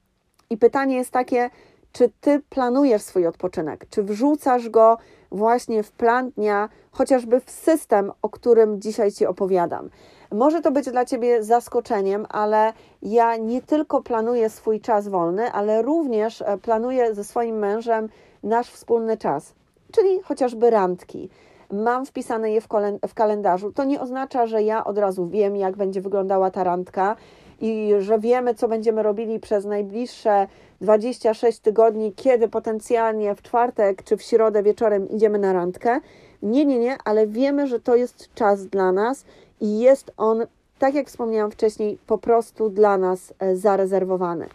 I 0.49 0.57
pytanie 0.57 0.95
jest 0.95 1.11
takie, 1.11 1.49
czy 1.91 2.11
ty 2.21 2.41
planujesz 2.49 3.01
swój 3.01 3.27
odpoczynek? 3.27 3.85
Czy 3.89 4.03
wrzucasz 4.03 4.69
go 4.69 4.97
właśnie 5.31 5.83
w 5.83 5.91
plan 5.91 6.31
dnia, 6.31 6.69
chociażby 6.91 7.39
w 7.39 7.51
system, 7.51 8.11
o 8.21 8.29
którym 8.29 8.81
dzisiaj 8.81 9.11
ci 9.11 9.25
opowiadam? 9.25 9.89
Może 10.31 10.61
to 10.61 10.71
być 10.71 10.89
dla 10.89 11.05
Ciebie 11.05 11.43
zaskoczeniem, 11.43 12.25
ale 12.29 12.73
ja 13.01 13.37
nie 13.37 13.61
tylko 13.61 14.01
planuję 14.01 14.49
swój 14.49 14.81
czas 14.81 15.07
wolny, 15.07 15.51
ale 15.51 15.81
również 15.81 16.41
e, 16.41 16.57
planuję 16.57 17.15
ze 17.15 17.23
swoim 17.23 17.55
mężem 17.55 18.09
nasz 18.43 18.71
wspólny 18.71 19.17
czas, 19.17 19.53
czyli 19.91 20.19
chociażby 20.23 20.69
randki. 20.69 21.29
Mam 21.71 22.05
wpisane 22.05 22.51
je 22.51 22.61
w, 22.61 22.67
w 23.07 23.13
kalendarzu. 23.13 23.71
To 23.71 23.83
nie 23.83 24.01
oznacza, 24.01 24.47
że 24.47 24.63
ja 24.63 24.85
od 24.85 24.97
razu 24.97 25.27
wiem, 25.27 25.55
jak 25.55 25.75
będzie 25.75 26.01
wyglądała 26.01 26.51
ta 26.51 26.63
randka 26.63 27.15
i 27.61 27.91
że 27.99 28.19
wiemy, 28.19 28.55
co 28.55 28.67
będziemy 28.67 29.03
robili 29.03 29.39
przez 29.39 29.65
najbliższe 29.65 30.47
26 30.81 31.59
tygodni, 31.59 32.13
kiedy 32.13 32.47
potencjalnie 32.47 33.35
w 33.35 33.41
czwartek 33.41 34.03
czy 34.03 34.17
w 34.17 34.21
środę 34.21 34.63
wieczorem 34.63 35.09
idziemy 35.09 35.39
na 35.39 35.53
randkę. 35.53 35.99
Nie, 36.41 36.65
nie, 36.65 36.79
nie, 36.79 36.97
ale 37.05 37.27
wiemy, 37.27 37.67
że 37.67 37.79
to 37.79 37.95
jest 37.95 38.33
czas 38.33 38.67
dla 38.67 38.91
nas 38.91 39.25
i 39.61 39.79
jest 39.79 40.11
on 40.17 40.45
tak 40.79 40.95
jak 40.95 41.07
wspomniałam 41.07 41.51
wcześniej, 41.51 41.97
po 42.07 42.17
prostu 42.17 42.69
dla 42.69 42.97
nas 42.97 43.33
e, 43.39 43.55
zarezerwowany. 43.55 44.47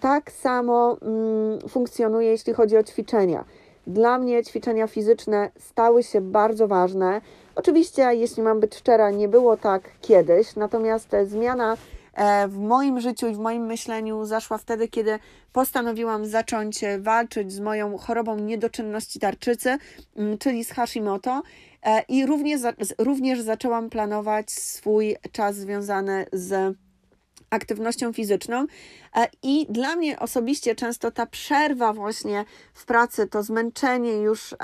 Tak 0.00 0.32
samo 0.32 0.96
mm, 1.02 1.68
funkcjonuje, 1.68 2.28
jeśli 2.28 2.52
chodzi 2.52 2.76
o 2.76 2.82
ćwiczenia. 2.82 3.44
Dla 3.86 4.18
mnie 4.18 4.44
ćwiczenia 4.44 4.86
fizyczne 4.86 5.50
stały 5.58 6.02
się 6.02 6.20
bardzo 6.20 6.68
ważne. 6.68 7.20
Oczywiście, 7.54 8.02
jeśli 8.02 8.42
mam 8.42 8.60
być 8.60 8.74
szczera, 8.74 9.10
nie 9.10 9.28
było 9.28 9.56
tak 9.56 9.82
kiedyś, 10.00 10.56
natomiast 10.56 11.08
zmiana 11.24 11.72
e, 11.72 11.76
w 12.48 12.58
moim 12.58 13.00
życiu 13.00 13.28
i 13.28 13.34
w 13.34 13.38
moim 13.38 13.66
myśleniu 13.66 14.24
zaszła 14.24 14.58
wtedy, 14.58 14.88
kiedy 14.88 15.18
postanowiłam 15.52 16.26
zacząć 16.26 16.80
walczyć 16.98 17.52
z 17.52 17.60
moją 17.60 17.98
chorobą 17.98 18.38
niedoczynności 18.38 19.20
tarczycy, 19.20 19.78
mm, 20.16 20.38
czyli 20.38 20.64
z 20.64 20.70
Hashimoto. 20.70 21.42
E, 21.82 22.02
I 22.08 22.26
również, 22.26 22.60
również 22.98 23.40
zaczęłam 23.40 23.90
planować 23.90 24.50
swój 24.50 25.16
czas 25.32 25.56
związany 25.56 26.26
z 26.32 26.76
aktywnością 27.50 28.12
fizyczną. 28.12 28.66
E, 29.16 29.28
I 29.42 29.66
dla 29.70 29.96
mnie 29.96 30.18
osobiście 30.18 30.74
często 30.74 31.10
ta 31.10 31.26
przerwa 31.26 31.92
właśnie 31.92 32.44
w 32.74 32.84
pracy, 32.84 33.26
to 33.26 33.42
zmęczenie 33.42 34.12
już 34.12 34.54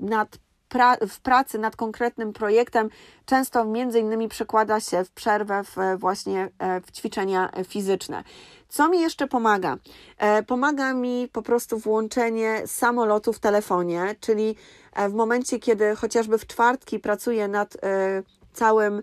nad 0.00 0.38
pra 0.68 0.96
w 1.08 1.20
pracy 1.20 1.58
nad 1.58 1.76
konkretnym 1.76 2.32
projektem 2.32 2.90
często 3.26 3.64
między 3.64 4.00
innymi 4.00 4.28
przekłada 4.28 4.80
się 4.80 5.04
w 5.04 5.10
przerwę 5.10 5.62
w 5.64 5.76
właśnie 5.98 6.48
e, 6.58 6.80
w 6.80 6.92
ćwiczenia 6.92 7.50
fizyczne. 7.68 8.24
Co 8.68 8.88
mi 8.88 9.00
jeszcze 9.00 9.26
pomaga? 9.26 9.76
E, 10.18 10.42
pomaga 10.42 10.94
mi 10.94 11.28
po 11.32 11.42
prostu 11.42 11.78
włączenie 11.78 12.62
samolotu 12.66 13.32
w 13.32 13.38
telefonie, 13.38 14.16
czyli 14.20 14.56
w 15.08 15.12
momencie, 15.12 15.58
kiedy 15.58 15.96
chociażby 15.96 16.38
w 16.38 16.46
czwartki 16.46 16.98
pracuję 16.98 17.48
nad 17.48 17.76
całym 18.52 19.02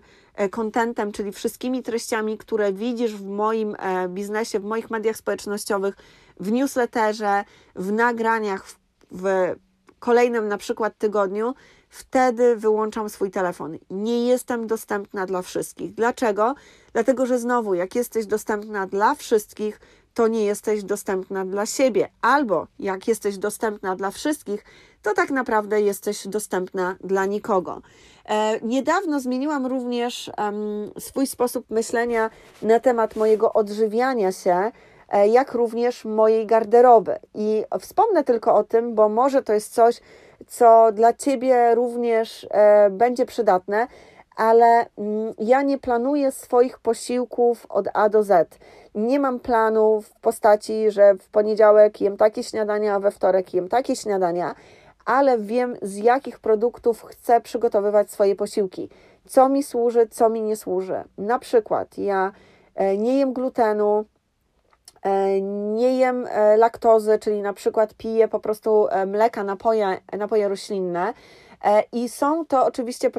kontentem, 0.50 1.12
czyli 1.12 1.32
wszystkimi 1.32 1.82
treściami, 1.82 2.38
które 2.38 2.72
widzisz 2.72 3.14
w 3.14 3.26
moim 3.26 3.76
e, 3.78 4.08
biznesie, 4.08 4.60
w 4.60 4.64
moich 4.64 4.90
mediach 4.90 5.16
społecznościowych, 5.16 5.96
w 6.40 6.52
newsletterze, 6.52 7.44
w 7.74 7.92
nagraniach, 7.92 8.66
w, 8.66 8.78
w 9.10 9.54
kolejnym 10.04 10.48
na 10.48 10.58
przykład 10.58 10.98
tygodniu, 10.98 11.54
wtedy 11.88 12.56
wyłączam 12.56 13.08
swój 13.08 13.30
telefon. 13.30 13.78
Nie 13.90 14.26
jestem 14.26 14.66
dostępna 14.66 15.26
dla 15.26 15.42
wszystkich. 15.42 15.94
Dlaczego? 15.94 16.54
Dlatego, 16.92 17.26
że 17.26 17.38
znowu, 17.38 17.74
jak 17.74 17.94
jesteś 17.94 18.26
dostępna 18.26 18.86
dla 18.86 19.14
wszystkich, 19.14 19.80
to 20.14 20.28
nie 20.28 20.44
jesteś 20.44 20.84
dostępna 20.84 21.44
dla 21.44 21.66
siebie, 21.66 22.08
albo 22.20 22.66
jak 22.78 23.08
jesteś 23.08 23.38
dostępna 23.38 23.96
dla 23.96 24.10
wszystkich, 24.10 24.64
to 25.02 25.14
tak 25.14 25.30
naprawdę 25.30 25.80
jesteś 25.80 26.28
dostępna 26.28 26.96
dla 27.00 27.26
nikogo. 27.26 27.82
E, 28.24 28.60
niedawno 28.60 29.20
zmieniłam 29.20 29.66
również 29.66 30.30
swój 30.98 31.26
sposób 31.26 31.70
myślenia 31.70 32.30
na 32.62 32.80
temat 32.80 33.16
mojego 33.16 33.52
odżywiania 33.52 34.32
się, 34.32 34.72
jak 35.30 35.52
również 35.52 36.04
mojej 36.04 36.46
garderoby. 36.46 37.16
I 37.34 37.64
wspomnę 37.80 38.24
tylko 38.24 38.54
o 38.54 38.64
tym, 38.64 38.94
bo 38.94 39.08
może 39.08 39.42
to 39.42 39.52
jest 39.52 39.74
coś, 39.74 40.00
co 40.46 40.92
dla 40.92 41.12
Ciebie 41.12 41.74
również 41.74 42.46
e, 42.50 42.90
będzie 42.90 43.26
przydatne, 43.26 43.86
ale 44.36 44.86
mm, 44.98 45.34
ja 45.38 45.62
nie 45.62 45.78
planuję 45.78 46.32
swoich 46.32 46.78
posiłków 46.78 47.66
od 47.68 47.88
A 47.94 48.08
do 48.08 48.22
Z. 48.22 48.58
Nie 48.94 49.20
mam 49.20 49.40
planu 49.40 50.02
w 50.02 50.10
postaci, 50.10 50.90
że 50.90 51.14
w 51.14 51.28
poniedziałek 51.28 52.00
jem 52.00 52.16
takie 52.16 52.42
śniadania, 52.42 52.94
a 52.94 53.00
we 53.00 53.10
wtorek 53.10 53.54
jem 53.54 53.68
takie 53.68 53.96
śniadania 53.96 54.54
ale 55.04 55.38
wiem 55.38 55.76
z 55.82 55.96
jakich 55.96 56.38
produktów 56.38 57.02
chcę 57.02 57.40
przygotowywać 57.40 58.10
swoje 58.10 58.36
posiłki. 58.36 58.88
Co 59.26 59.48
mi 59.48 59.62
służy, 59.62 60.06
co 60.10 60.28
mi 60.28 60.42
nie 60.42 60.56
służy. 60.56 61.04
Na 61.18 61.38
przykład 61.38 61.98
ja 61.98 62.32
e, 62.74 62.98
nie 62.98 63.18
jem 63.18 63.32
glutenu, 63.32 63.98
e, 63.98 64.04
nie 65.74 65.98
jem 65.98 66.26
e, 66.26 66.56
laktozy, 66.56 67.18
czyli 67.18 67.42
na 67.42 67.52
przykład 67.52 67.94
piję 67.94 68.28
po 68.28 68.40
prostu 68.40 68.86
mleka, 69.06 69.44
napoje, 69.44 69.98
napoje 70.18 70.48
roślinne, 70.48 71.14
E, 71.64 71.84
I 71.92 72.08
są 72.08 72.46
to 72.46 72.66
oczywiście 72.66 73.10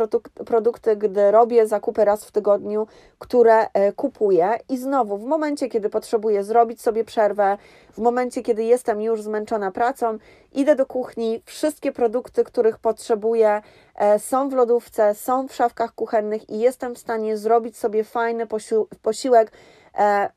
produkty, 0.46 0.96
gdy 0.96 1.32
robię 1.32 1.68
zakupy 1.68 2.06
raz 2.06 2.26
w 2.26 2.32
tygodniu, 2.32 2.88
które 3.20 3.68
e, 3.74 3.92
kupuję. 3.92 4.50
I 4.70 4.78
znowu, 4.78 5.18
w 5.18 5.24
momencie, 5.24 5.70
kiedy 5.70 5.90
potrzebuję 5.90 6.44
zrobić 6.44 6.82
sobie 6.82 7.04
przerwę, 7.04 7.58
w 7.92 7.98
momencie, 7.98 8.42
kiedy 8.42 8.64
jestem 8.64 9.02
już 9.02 9.22
zmęczona 9.22 9.72
pracą, 9.72 10.18
idę 10.54 10.76
do 10.76 10.86
kuchni, 10.86 11.42
wszystkie 11.46 11.92
produkty, 11.92 12.44
których 12.44 12.78
potrzebuję, 12.78 13.62
e, 13.96 14.20
są 14.20 14.50
w 14.50 14.54
lodówce, 14.54 15.16
są 15.16 15.48
w 15.48 15.54
szafkach 15.54 15.96
kuchennych 15.96 16.50
i 16.50 16.60
jestem 16.60 16.96
w 16.96 17.00
stanie 17.00 17.38
zrobić 17.38 17.78
sobie 17.78 18.04
fajny 18.04 18.48
posiłek 19.02 19.52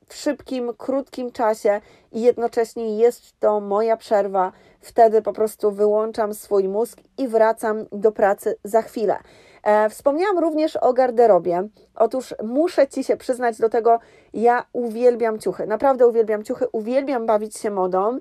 w 0.07 0.15
szybkim, 0.15 0.73
krótkim 0.77 1.31
czasie 1.31 1.81
i 2.11 2.21
jednocześnie 2.21 2.97
jest 2.97 3.39
to 3.39 3.59
moja 3.59 3.97
przerwa 3.97 4.51
wtedy 4.81 5.21
po 5.21 5.33
prostu 5.33 5.71
wyłączam 5.71 6.33
swój 6.33 6.67
mózg 6.67 6.99
i 7.17 7.27
wracam 7.27 7.85
do 7.91 8.11
pracy 8.11 8.55
za 8.63 8.81
chwilę. 8.81 9.17
E, 9.63 9.89
wspomniałam 9.89 10.39
również 10.39 10.75
o 10.75 10.93
garderobie. 10.93 11.67
Otóż 11.95 12.35
muszę 12.43 12.87
Ci 12.87 13.03
się 13.03 13.17
przyznać 13.17 13.57
do 13.57 13.69
tego, 13.69 13.99
ja 14.33 14.65
uwielbiam 14.73 15.39
ciuchy. 15.39 15.67
Naprawdę 15.67 16.07
uwielbiam 16.07 16.43
ciuchy, 16.43 16.65
uwielbiam 16.71 17.25
bawić 17.25 17.57
się 17.57 17.71
modą 17.71 18.19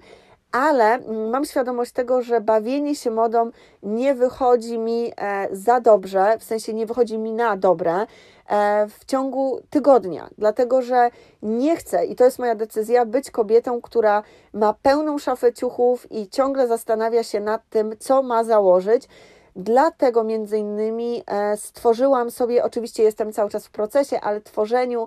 ale 0.53 0.95
mm, 0.95 1.31
mam 1.31 1.45
świadomość 1.45 1.93
tego, 1.93 2.23
że 2.23 2.41
bawienie 2.41 2.95
się 2.95 3.11
modą 3.11 3.51
nie 3.83 4.15
wychodzi 4.15 4.79
mi 4.79 5.13
e, 5.17 5.49
za 5.53 5.81
dobrze, 5.81 6.37
w 6.39 6.45
sensie 6.45 6.75
nie 6.75 6.87
wychodzi 6.87 7.19
mi 7.19 7.33
na 7.33 7.57
dobre 7.57 8.07
e, 8.49 8.87
w 8.89 9.05
ciągu 9.05 9.61
tygodnia, 9.71 10.29
dlatego 10.39 10.83
że 10.83 11.11
nie 11.43 11.77
chcę, 11.77 12.07
i 12.07 12.17
to 12.17 12.25
jest 12.25 12.39
moja 12.39 12.55
decyzja, 12.55 13.07
być 13.07 13.31
kobietą, 13.31 13.81
która 13.81 14.23
ma 14.53 14.75
pełną 14.83 15.19
szafę 15.19 15.53
ciuchów 15.53 16.13
i 16.13 16.29
ciągle 16.29 16.69
zastanawia 16.69 17.23
się 17.23 17.41
nad 17.41 17.69
tym, 17.69 17.95
co 17.99 18.23
ma 18.23 18.45
założyć. 18.45 19.09
Dlatego 19.57 20.25
między 20.25 20.59
innymi 20.59 21.23
e, 21.27 21.57
stworzyłam 21.57 22.31
sobie, 22.31 22.65
oczywiście 22.65 23.03
jestem 23.03 23.33
cały 23.33 23.51
czas 23.51 23.67
w 23.67 23.71
procesie, 23.71 24.21
ale 24.21 24.41
tworzeniu 24.41 25.07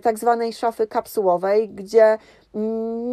tak 0.00 0.18
zwanej 0.18 0.52
szafy 0.52 0.86
kapsułowej, 0.86 1.68
gdzie 1.68 2.18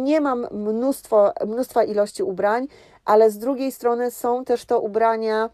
nie 0.02 0.20
mam 0.20 0.46
mnóstwo, 0.50 1.32
mnóstwa 1.46 1.84
ilości 1.84 2.22
ubrań, 2.22 2.66
ale 3.04 3.30
z 3.30 3.38
drugiej 3.38 3.72
strony 3.72 4.10
są 4.10 4.44
też 4.44 4.64
to 4.64 4.80
ubrania 4.80 5.50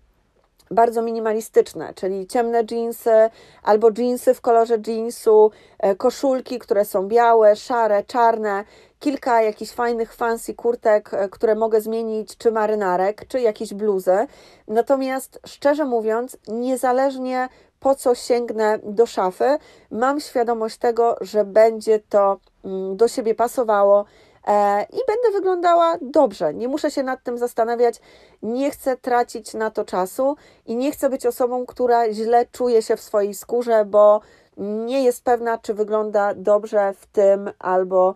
bardzo 0.71 1.03
minimalistyczne, 1.03 1.95
czyli 1.95 2.27
ciemne 2.27 2.65
jeansy 2.71 3.31
albo 3.62 3.91
jeansy 3.99 4.35
w 4.35 4.41
kolorze 4.41 4.79
jeansu, 4.87 5.51
e, 5.79 5.95
koszulki, 5.95 6.59
które 6.59 6.85
są 6.85 7.09
białe, 7.09 7.57
szare, 7.57 8.05
czarne, 8.05 8.65
kilka 9.01 9.43
jakichś 9.43 9.73
fajnych 9.73 10.15
fancy 10.15 10.55
kurtek, 10.55 11.15
e, 11.15 11.29
które 11.29 11.55
mogę 11.55 11.81
zmienić, 11.81 12.37
czy 12.37 12.53
marynarek, 12.53 13.29
czy 13.29 13.41
jakieś 13.41 13.75
bluzy. 13.75 14.27
Natomiast 14.69 15.41
szczerze 15.47 15.85
mówiąc, 15.85 16.37
niezależnie 16.49 17.49
po 17.87 17.94
co 17.94 18.14
sięgnę 18.14 18.79
do 18.83 19.07
szafy, 19.07 19.59
mam 19.90 20.20
świadomość 20.20 20.79
tego, 20.79 21.16
że 21.20 21.44
będzie 21.44 22.01
to 22.09 22.37
mm, 22.64 22.96
do 22.96 23.09
siebie 23.09 23.35
pasowało 23.35 24.05
e, 24.46 24.83
i 24.83 24.99
będę 25.07 25.31
wyglądała 25.33 25.96
dobrze. 26.01 26.55
Nie 26.55 26.68
muszę 26.68 26.90
się 26.90 27.03
nad 27.03 27.22
tym 27.22 27.38
zastanawiać, 27.38 28.01
nie 28.42 28.70
chcę 28.70 28.96
tracić 28.96 29.55
na 29.55 29.70
to 29.70 29.85
czasu 29.85 30.37
i 30.66 30.77
nie 30.77 30.92
chcę 30.92 31.11
być 31.11 31.27
osobą, 31.27 31.66
która 31.66 32.12
źle 32.12 32.46
czuje 32.46 32.83
się 32.83 32.96
w 32.96 33.01
swojej 33.01 33.35
skórze, 33.35 33.85
bo 33.85 34.20
nie 34.57 35.05
jest 35.05 35.25
pewna, 35.25 35.59
czy 35.59 35.75
wygląda 35.75 36.35
dobrze 36.35 36.94
w 37.01 37.07
tym 37.07 37.51
albo 37.59 38.14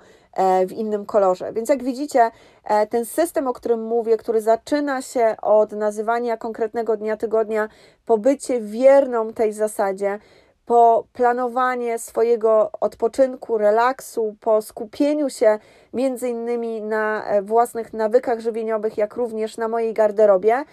w 0.66 0.73
innym 0.73 1.07
kolorze. 1.07 1.53
Więc 1.53 1.69
jak 1.69 1.83
widzicie, 1.83 2.31
e, 2.64 2.87
ten 2.87 3.05
system, 3.05 3.47
o 3.47 3.53
którym 3.53 3.83
mówię, 3.83 4.16
który 4.16 4.40
zaczyna 4.40 5.03
się 5.03 5.37
od 5.43 5.73
nazywania 5.73 6.37
konkretnego 6.37 6.97
dnia 6.97 7.16
tygodnia, 7.16 7.69
po 8.07 8.19
bycie 8.19 8.61
wierną 8.61 9.33
tej 9.33 9.53
zasadzie, 9.53 10.19
po 10.66 11.05
planowanie 11.12 11.99
swojego 11.99 12.71
odpoczynku, 12.81 13.59
relaksu, 13.59 14.37
po 14.40 14.62
skupieniu 14.62 15.31
się 15.31 15.59
między 15.93 16.29
innymi 16.29 16.83
na 16.83 17.25
e, 17.25 17.43
własnych 17.43 17.93
nawykach 17.93 18.40
żywieniowych, 18.40 18.99
jak 18.99 19.16
również 19.16 19.57
na 19.57 19.69
mojej 19.69 19.95
garderobie, 19.95 20.64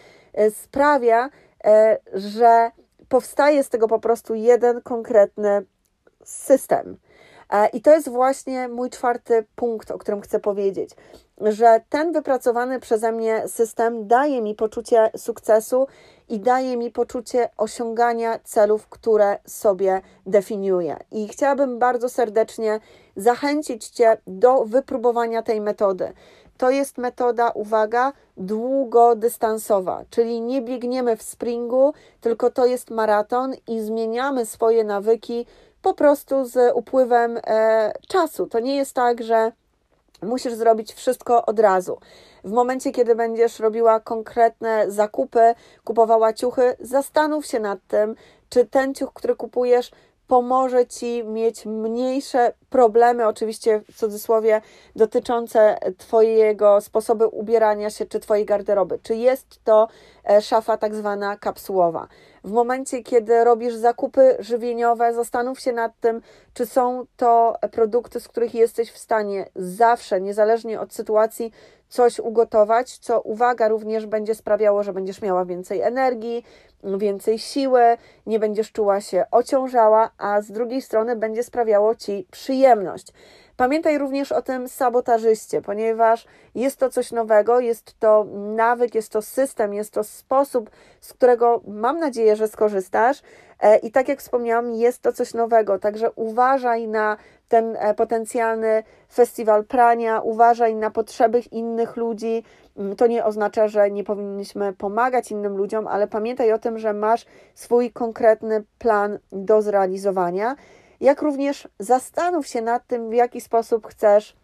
sprawia, 0.50 1.30
że 2.14 2.72
powstaje 3.10 3.64
z 3.64 3.70
tego 3.70 3.88
po 3.88 4.00
prostu 4.00 4.36
jeden 4.36 4.82
konkretny 4.82 5.66
system. 6.24 6.98
E, 7.50 7.68
I 7.68 7.82
to 7.82 7.92
jest 7.92 8.10
właśnie 8.10 8.68
mój 8.68 8.90
czwarty 8.90 9.46
punkt, 9.56 9.92
o 9.92 9.98
którym 9.98 10.22
chcę 10.22 10.40
powiedzieć, 10.40 10.90
że 11.42 11.82
ten 11.90 12.12
wypracowany 12.12 12.80
przeze 12.80 13.12
mnie 13.12 13.48
system 13.48 14.08
daje 14.08 14.42
mi 14.42 14.56
poczucie 14.56 15.12
sukcesu 15.18 15.88
i 16.30 16.40
daje 16.40 16.78
mi 16.78 16.92
poczucie 16.92 17.50
osiągania 17.58 18.40
celów, 18.44 18.88
które 18.88 19.38
sobie 19.46 20.02
definiuję. 20.26 20.98
I 21.12 21.28
chciałabym 21.28 21.80
bardzo 21.80 22.10
serdecznie 22.10 22.80
zachęcić 23.16 23.88
Cię 23.90 24.18
do 24.28 24.66
wypróbowania 24.66 25.42
tej 25.42 25.62
metody. 25.62 26.14
To 26.58 26.70
jest 26.70 26.98
metoda, 26.98 27.50
uwaga, 27.50 28.14
długodystansowa, 28.38 30.04
czyli 30.10 30.42
nie 30.42 30.62
biegniemy 30.62 31.18
w 31.18 31.24
springu, 31.24 31.94
tylko 32.22 32.52
to 32.52 32.66
jest 32.66 32.90
maraton 32.90 33.54
i 33.68 33.82
zmieniamy 33.82 34.46
swoje 34.46 34.84
nawyki 34.84 35.46
po 35.88 35.94
prostu 35.94 36.46
z 36.46 36.76
upływem 36.76 37.40
e, 37.48 37.92
czasu. 38.08 38.48
To 38.48 38.60
nie 38.60 38.76
jest 38.76 38.94
tak, 38.94 39.24
że 39.24 39.52
musisz 40.22 40.54
zrobić 40.54 40.94
wszystko 40.94 41.46
od 41.46 41.60
razu. 41.60 41.98
W 42.44 42.52
momencie, 42.52 42.92
kiedy 42.92 43.16
będziesz 43.16 43.60
robiła 43.60 44.00
konkretne 44.00 44.92
zakupy, 44.92 45.56
kupowała 45.84 46.34
ciuchy, 46.34 46.76
zastanów 46.80 47.46
się 47.46 47.60
nad 47.60 47.80
tym, 47.88 48.16
czy 48.50 48.66
ten 48.66 48.94
ciuch, 48.94 49.14
który 49.14 49.36
kupujesz, 49.36 49.92
pomoże 50.28 50.86
ci 50.86 51.24
mieć 51.24 51.66
mniejsze 51.66 52.54
problemy, 52.70 53.28
oczywiście 53.28 53.82
w 53.92 53.98
cudzysłowie, 53.98 54.62
dotyczące 54.96 55.78
Twojego 55.98 56.82
sposobu 56.82 57.24
ubierania 57.32 57.90
się 57.90 58.06
czy 58.06 58.20
Twojej 58.20 58.46
garderoby. 58.46 59.00
Czy 59.04 59.16
jest 59.16 59.64
to 59.64 59.88
e, 60.30 60.42
szafa 60.42 60.78
tak 60.78 60.96
zwana 60.96 61.38
kapsułowa? 61.38 62.08
W 62.44 62.52
momencie, 62.52 63.04
kiedy 63.04 63.44
robisz 63.44 63.76
zakupy 63.76 64.36
żywieniowe, 64.40 65.14
zastanów 65.14 65.60
się 65.60 65.74
nad 65.74 66.00
tym, 66.00 66.22
czy 66.54 66.66
są 66.66 67.06
to 67.18 67.56
produkty, 67.72 68.20
z 68.20 68.28
których 68.28 68.56
jesteś 68.56 68.92
w 68.92 68.98
stanie 68.98 69.50
zawsze, 69.56 70.22
niezależnie 70.22 70.80
od 70.80 70.94
sytuacji, 70.94 71.52
coś 71.90 72.20
ugotować, 72.20 72.98
co 72.98 73.22
uwaga 73.22 73.68
również 73.68 74.06
będzie 74.06 74.36
sprawiało, 74.36 74.84
że 74.84 74.94
będziesz 74.94 75.22
miała 75.22 75.46
więcej 75.46 75.82
energii, 75.82 76.44
więcej 76.84 77.40
siły, 77.40 77.82
nie 78.26 78.40
będziesz 78.40 78.72
czuła 78.72 79.02
się 79.02 79.26
ociążała, 79.32 80.12
a 80.18 80.42
z 80.42 80.52
drugiej 80.52 80.82
strony 80.82 81.16
będzie 81.16 81.44
sprawiało 81.44 81.96
ci 81.96 82.28
przyjemność. 82.32 82.57
Pamiętaj 83.58 83.98
również 83.98 84.32
o 84.32 84.42
tym 84.42 84.68
sabotażyście, 84.70 85.62
ponieważ 85.62 86.26
jest 86.56 86.78
to 86.78 86.90
coś 86.90 87.12
nowego, 87.12 87.60
jest 87.60 88.00
to 88.00 88.26
nawyk, 88.56 88.96
jest 88.96 89.12
to 89.12 89.22
system, 89.22 89.74
jest 89.74 89.94
to 89.94 90.04
sposób, 90.04 90.70
z 91.02 91.14
którego 91.14 91.62
mam 91.68 92.00
nadzieję, 92.00 92.36
że 92.36 92.48
skorzystasz. 92.48 93.22
E, 93.60 93.78
I 93.78 93.92
tak 93.92 94.08
jak 94.08 94.20
wspomniałam, 94.20 94.74
jest 94.74 95.02
to 95.02 95.12
coś 95.12 95.34
nowego, 95.34 95.80
także 95.80 96.12
uważaj 96.12 96.88
na 96.88 97.18
ten 97.48 97.76
e, 97.76 97.94
potencjalny 97.94 98.84
festiwal 99.14 99.66
prania, 99.66 100.22
uważaj 100.22 100.76
na 100.76 100.92
potrzeby 100.92 101.40
innych 101.52 101.96
ludzi. 101.96 102.44
Mm, 102.78 102.96
to 102.96 103.08
nie 103.08 103.26
oznacza, 103.26 103.68
że 103.68 103.92
nie 103.92 104.04
powinniśmy 104.04 104.74
pomagać 104.74 105.32
innym 105.32 105.58
ludziom, 105.58 105.88
ale 105.88 106.08
pamiętaj 106.08 106.54
o 106.54 106.60
tym, 106.60 106.80
że 106.80 106.94
masz 106.94 107.26
swój 107.56 107.92
konkretny 107.92 108.64
plan 108.80 109.20
do 109.32 109.62
zrealizowania. 109.62 110.56
Jak 111.02 111.22
również 111.22 111.68
zastanów 111.80 112.48
się 112.48 112.62
nad 112.62 112.88
tym, 112.88 113.10
w 113.10 113.14
jaki 113.14 113.42
sposób 113.42 113.88
chcesz 113.88 114.36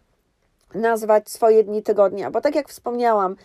nazwać 0.75 1.29
swoje 1.29 1.63
dni 1.63 1.83
tygodnia, 1.83 2.31
bo 2.31 2.41
tak 2.41 2.55
jak 2.55 2.69
wspomniałam, 2.69 3.35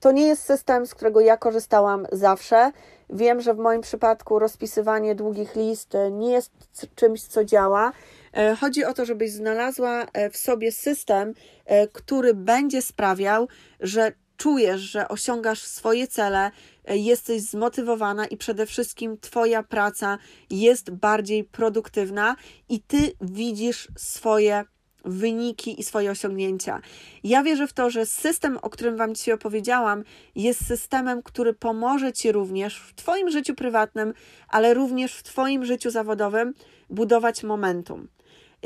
to 0.00 0.12
nie 0.12 0.26
jest 0.26 0.42
system, 0.42 0.86
z 0.86 0.94
którego 0.94 1.20
ja 1.20 1.36
korzystałam 1.36 2.06
zawsze. 2.12 2.72
Wiem, 3.10 3.40
że 3.40 3.54
w 3.54 3.58
moim 3.58 3.80
przypadku 3.80 4.38
rozpisywanie 4.38 5.14
długich 5.14 5.56
list 5.56 5.92
nie 6.10 6.32
jest 6.32 6.52
czymś, 6.94 7.22
co 7.22 7.44
działa. 7.44 7.92
E, 8.32 8.56
chodzi 8.56 8.84
o 8.84 8.94
to, 8.94 9.04
żebyś 9.04 9.30
znalazła 9.30 10.06
e, 10.12 10.30
w 10.30 10.36
sobie 10.36 10.72
system, 10.72 11.34
e, 11.66 11.88
który 11.88 12.34
będzie 12.34 12.82
sprawiał, 12.82 13.48
że 13.80 14.12
czujesz, 14.36 14.80
że 14.80 15.08
osiągasz 15.08 15.62
swoje 15.62 16.06
cele, 16.06 16.50
jesteś 16.96 17.42
zmotywowana 17.42 18.26
i 18.26 18.36
przede 18.36 18.66
wszystkim 18.66 19.18
Twoja 19.20 19.62
praca 19.62 20.18
jest 20.50 20.90
bardziej 20.90 21.44
produktywna 21.44 22.36
i 22.68 22.80
Ty 22.80 23.12
widzisz 23.20 23.88
swoje 23.96 24.64
wyniki 25.04 25.80
i 25.80 25.84
swoje 25.84 26.10
osiągnięcia. 26.10 26.80
Ja 27.24 27.42
wierzę 27.42 27.66
w 27.66 27.72
to, 27.72 27.90
że 27.90 28.06
system, 28.06 28.58
o 28.62 28.70
którym 28.70 28.96
Wam 28.96 29.14
dzisiaj 29.14 29.34
opowiedziałam, 29.34 30.04
jest 30.34 30.66
systemem, 30.66 31.22
który 31.22 31.54
pomoże 31.54 32.12
Ci 32.12 32.32
również 32.32 32.80
w 32.80 32.94
Twoim 32.94 33.30
życiu 33.30 33.54
prywatnym, 33.54 34.14
ale 34.48 34.74
również 34.74 35.14
w 35.14 35.22
Twoim 35.22 35.64
życiu 35.64 35.90
zawodowym 35.90 36.54
budować 36.90 37.42
momentum. 37.42 38.08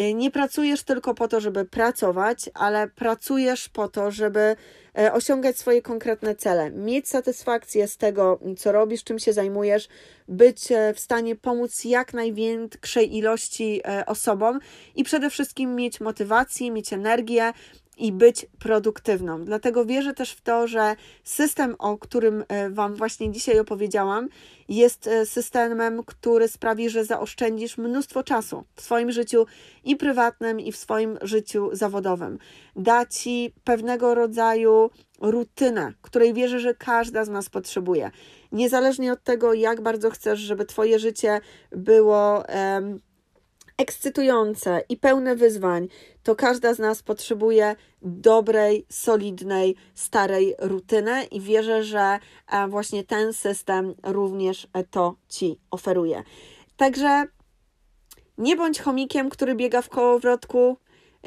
Y, 0.00 0.14
nie 0.14 0.30
pracujesz 0.30 0.82
tylko 0.82 1.14
po 1.14 1.28
to, 1.28 1.40
żeby 1.40 1.64
pracować, 1.64 2.50
ale 2.54 2.88
pracujesz 2.88 3.68
po 3.68 3.88
to, 3.88 4.10
żeby 4.10 4.56
e, 4.98 5.12
osiągać 5.12 5.58
swoje 5.58 5.82
konkretne 5.82 6.34
cele, 6.34 6.70
mieć 6.70 7.08
satysfakcję 7.08 7.88
z 7.88 7.96
tego, 7.96 8.38
co 8.58 8.72
robisz, 8.72 9.04
czym 9.04 9.18
się 9.18 9.32
zajmujesz, 9.32 9.88
być 10.28 10.72
e, 10.72 10.94
w 10.94 11.00
stanie 11.00 11.36
pomóc 11.36 11.84
jak 11.84 12.14
największej 12.14 13.16
ilości 13.16 13.80
e, 13.84 14.06
osobom 14.06 14.60
i 14.96 15.04
przede 15.04 15.30
wszystkim 15.30 15.74
mieć 15.74 16.00
motywację, 16.00 16.70
mieć 16.70 16.92
energię, 16.92 17.52
i 17.96 18.12
być 18.12 18.46
produktywną. 18.58 19.44
Dlatego 19.44 19.84
wierzę 19.84 20.14
też 20.14 20.32
w 20.32 20.40
to, 20.40 20.66
że 20.66 20.96
system, 21.24 21.76
o 21.78 21.98
którym 21.98 22.44
e, 22.48 22.70
Wam 22.70 22.94
właśnie 22.94 23.32
dzisiaj 23.32 23.58
opowiedziałam, 23.58 24.28
jest 24.68 25.06
e, 25.06 25.26
systemem, 25.26 26.02
który 26.06 26.48
sprawi, 26.48 26.90
że 26.90 27.04
zaoszczędzisz 27.04 27.78
mnóstwo 27.78 28.22
czasu 28.22 28.64
w 28.76 28.82
swoim 28.82 29.12
życiu 29.12 29.46
i 29.84 29.96
prywatnym, 29.96 30.60
i 30.60 30.72
w 30.72 30.76
swoim 30.76 31.18
życiu 31.22 31.70
zawodowym. 31.72 32.38
Da 32.76 33.06
Ci 33.06 33.52
pewnego 33.64 34.14
rodzaju 34.14 34.90
rutynę, 35.20 35.92
której 36.02 36.34
wierzę, 36.34 36.60
że 36.60 36.74
każda 36.74 37.24
z 37.24 37.28
nas 37.28 37.48
potrzebuje. 37.48 38.10
Niezależnie 38.52 39.12
od 39.12 39.24
tego, 39.24 39.54
jak 39.54 39.80
bardzo 39.80 40.10
chcesz, 40.10 40.40
żeby 40.40 40.64
Twoje 40.64 40.98
życie 40.98 41.40
było. 41.70 42.44
Ekscytujące 43.78 44.82
i 44.88 44.96
pełne 44.96 45.36
wyzwań, 45.36 45.88
to 46.22 46.36
każda 46.36 46.74
z 46.74 46.78
nas 46.78 47.02
potrzebuje 47.02 47.76
dobrej, 48.02 48.86
solidnej, 48.88 49.76
starej 49.94 50.54
rutyny 50.58 51.24
i 51.24 51.40
wierzę, 51.40 51.84
że 51.84 52.18
e, 52.52 52.68
właśnie 52.68 53.04
ten 53.04 53.32
system 53.32 53.94
również 54.02 54.68
to 54.90 55.14
Ci 55.28 55.58
oferuje. 55.70 56.22
Także 56.76 57.24
nie 58.38 58.56
bądź 58.56 58.80
chomikiem, 58.80 59.30
który 59.30 59.54
biega 59.54 59.82
w 59.82 59.88
kołowrotku, 59.88 60.76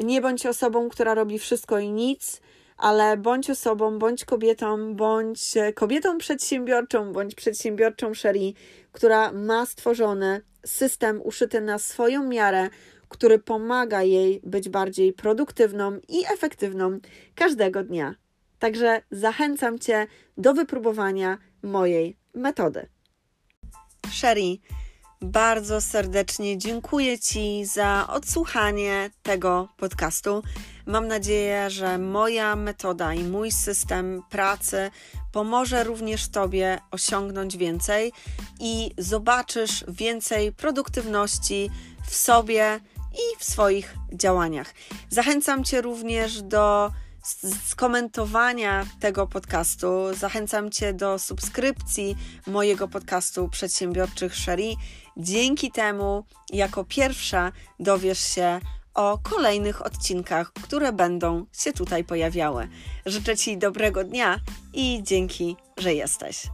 nie 0.04 0.22
bądź 0.22 0.46
osobą, 0.46 0.90
która 0.90 1.14
robi 1.14 1.40
wszystko 1.40 1.80
i 1.80 1.92
nic, 1.92 2.42
ale 2.78 3.18
bądź 3.18 3.50
osobą, 3.50 4.00
bądź 4.00 4.26
kobietą, 4.26 4.96
bądź 4.96 5.58
e, 5.58 5.74
kobietą 5.74 6.18
przedsiębiorczą, 6.18 7.14
bądź 7.14 7.36
przedsiębiorczą 7.36 8.14
Sherry, 8.14 8.54
która 8.92 9.32
ma 9.32 9.66
stworzony 9.66 10.42
system 10.66 11.22
uszyty 11.22 11.62
na 11.62 11.80
swoją 11.80 12.24
miarę, 12.24 12.70
który 13.10 13.40
pomaga 13.40 14.04
jej 14.04 14.42
być 14.44 14.70
bardziej 14.70 15.14
produktywną 15.14 16.00
i 16.08 16.24
efektywną 16.34 17.00
każdego 17.36 17.84
dnia. 17.84 18.16
Także 18.60 19.02
zachęcam 19.12 19.80
Cię 19.80 20.08
do 20.38 20.54
wypróbowania 20.54 21.38
mojej 21.64 22.18
metody. 22.34 22.90
Sherry, 24.12 24.58
bardzo 25.26 25.82
serdecznie 25.82 26.58
dziękuję 26.58 27.20
Ci 27.20 27.66
za 27.66 28.08
odsłuchanie 28.10 29.10
tego 29.24 29.68
podcastu. 29.78 30.44
Mam 30.86 31.08
nadzieję, 31.08 31.70
że 31.70 31.98
moja 31.98 32.56
metoda 32.56 33.14
i 33.14 33.24
mój 33.24 33.52
system 33.52 34.24
pracy 34.30 34.92
pomoże 35.32 35.84
również 35.84 36.28
Tobie 36.28 36.80
osiągnąć 36.92 37.58
więcej 37.58 38.12
i 38.60 38.92
zobaczysz 38.98 39.86
więcej 39.88 40.52
produktywności 40.52 41.70
w 42.08 42.16
sobie 42.16 42.80
i 43.14 43.40
w 43.40 43.44
swoich 43.44 43.96
działaniach. 44.14 44.74
Zachęcam 45.10 45.64
Cię 45.64 45.82
również 45.82 46.42
do 46.42 46.92
skomentowania 47.66 48.86
tego 49.00 49.28
podcastu. 49.28 50.14
Zachęcam 50.14 50.72
Cię 50.72 50.94
do 50.94 51.20
subskrypcji 51.20 52.16
mojego 52.48 52.88
podcastu 52.88 53.50
Przedsiębiorczych 53.50 54.36
Sherry. 54.36 54.74
Dzięki 55.18 55.72
temu, 55.72 56.26
jako 56.54 56.84
pierwsza, 56.84 57.52
dowiesz 57.80 58.20
się 58.20 58.60
o 58.94 59.18
kolejnych 59.18 59.86
odcinkach, 59.86 60.54
które 60.54 60.94
będą 60.94 61.46
się 61.54 61.74
tutaj 61.74 62.04
pojawiały. 62.04 62.68
Życzę 63.06 63.38
Ci 63.38 63.58
dobrego 63.58 64.04
dnia 64.04 64.40
i 64.74 65.00
dzięki, 65.04 65.56
że 65.78 65.94
jesteś. 65.94 66.48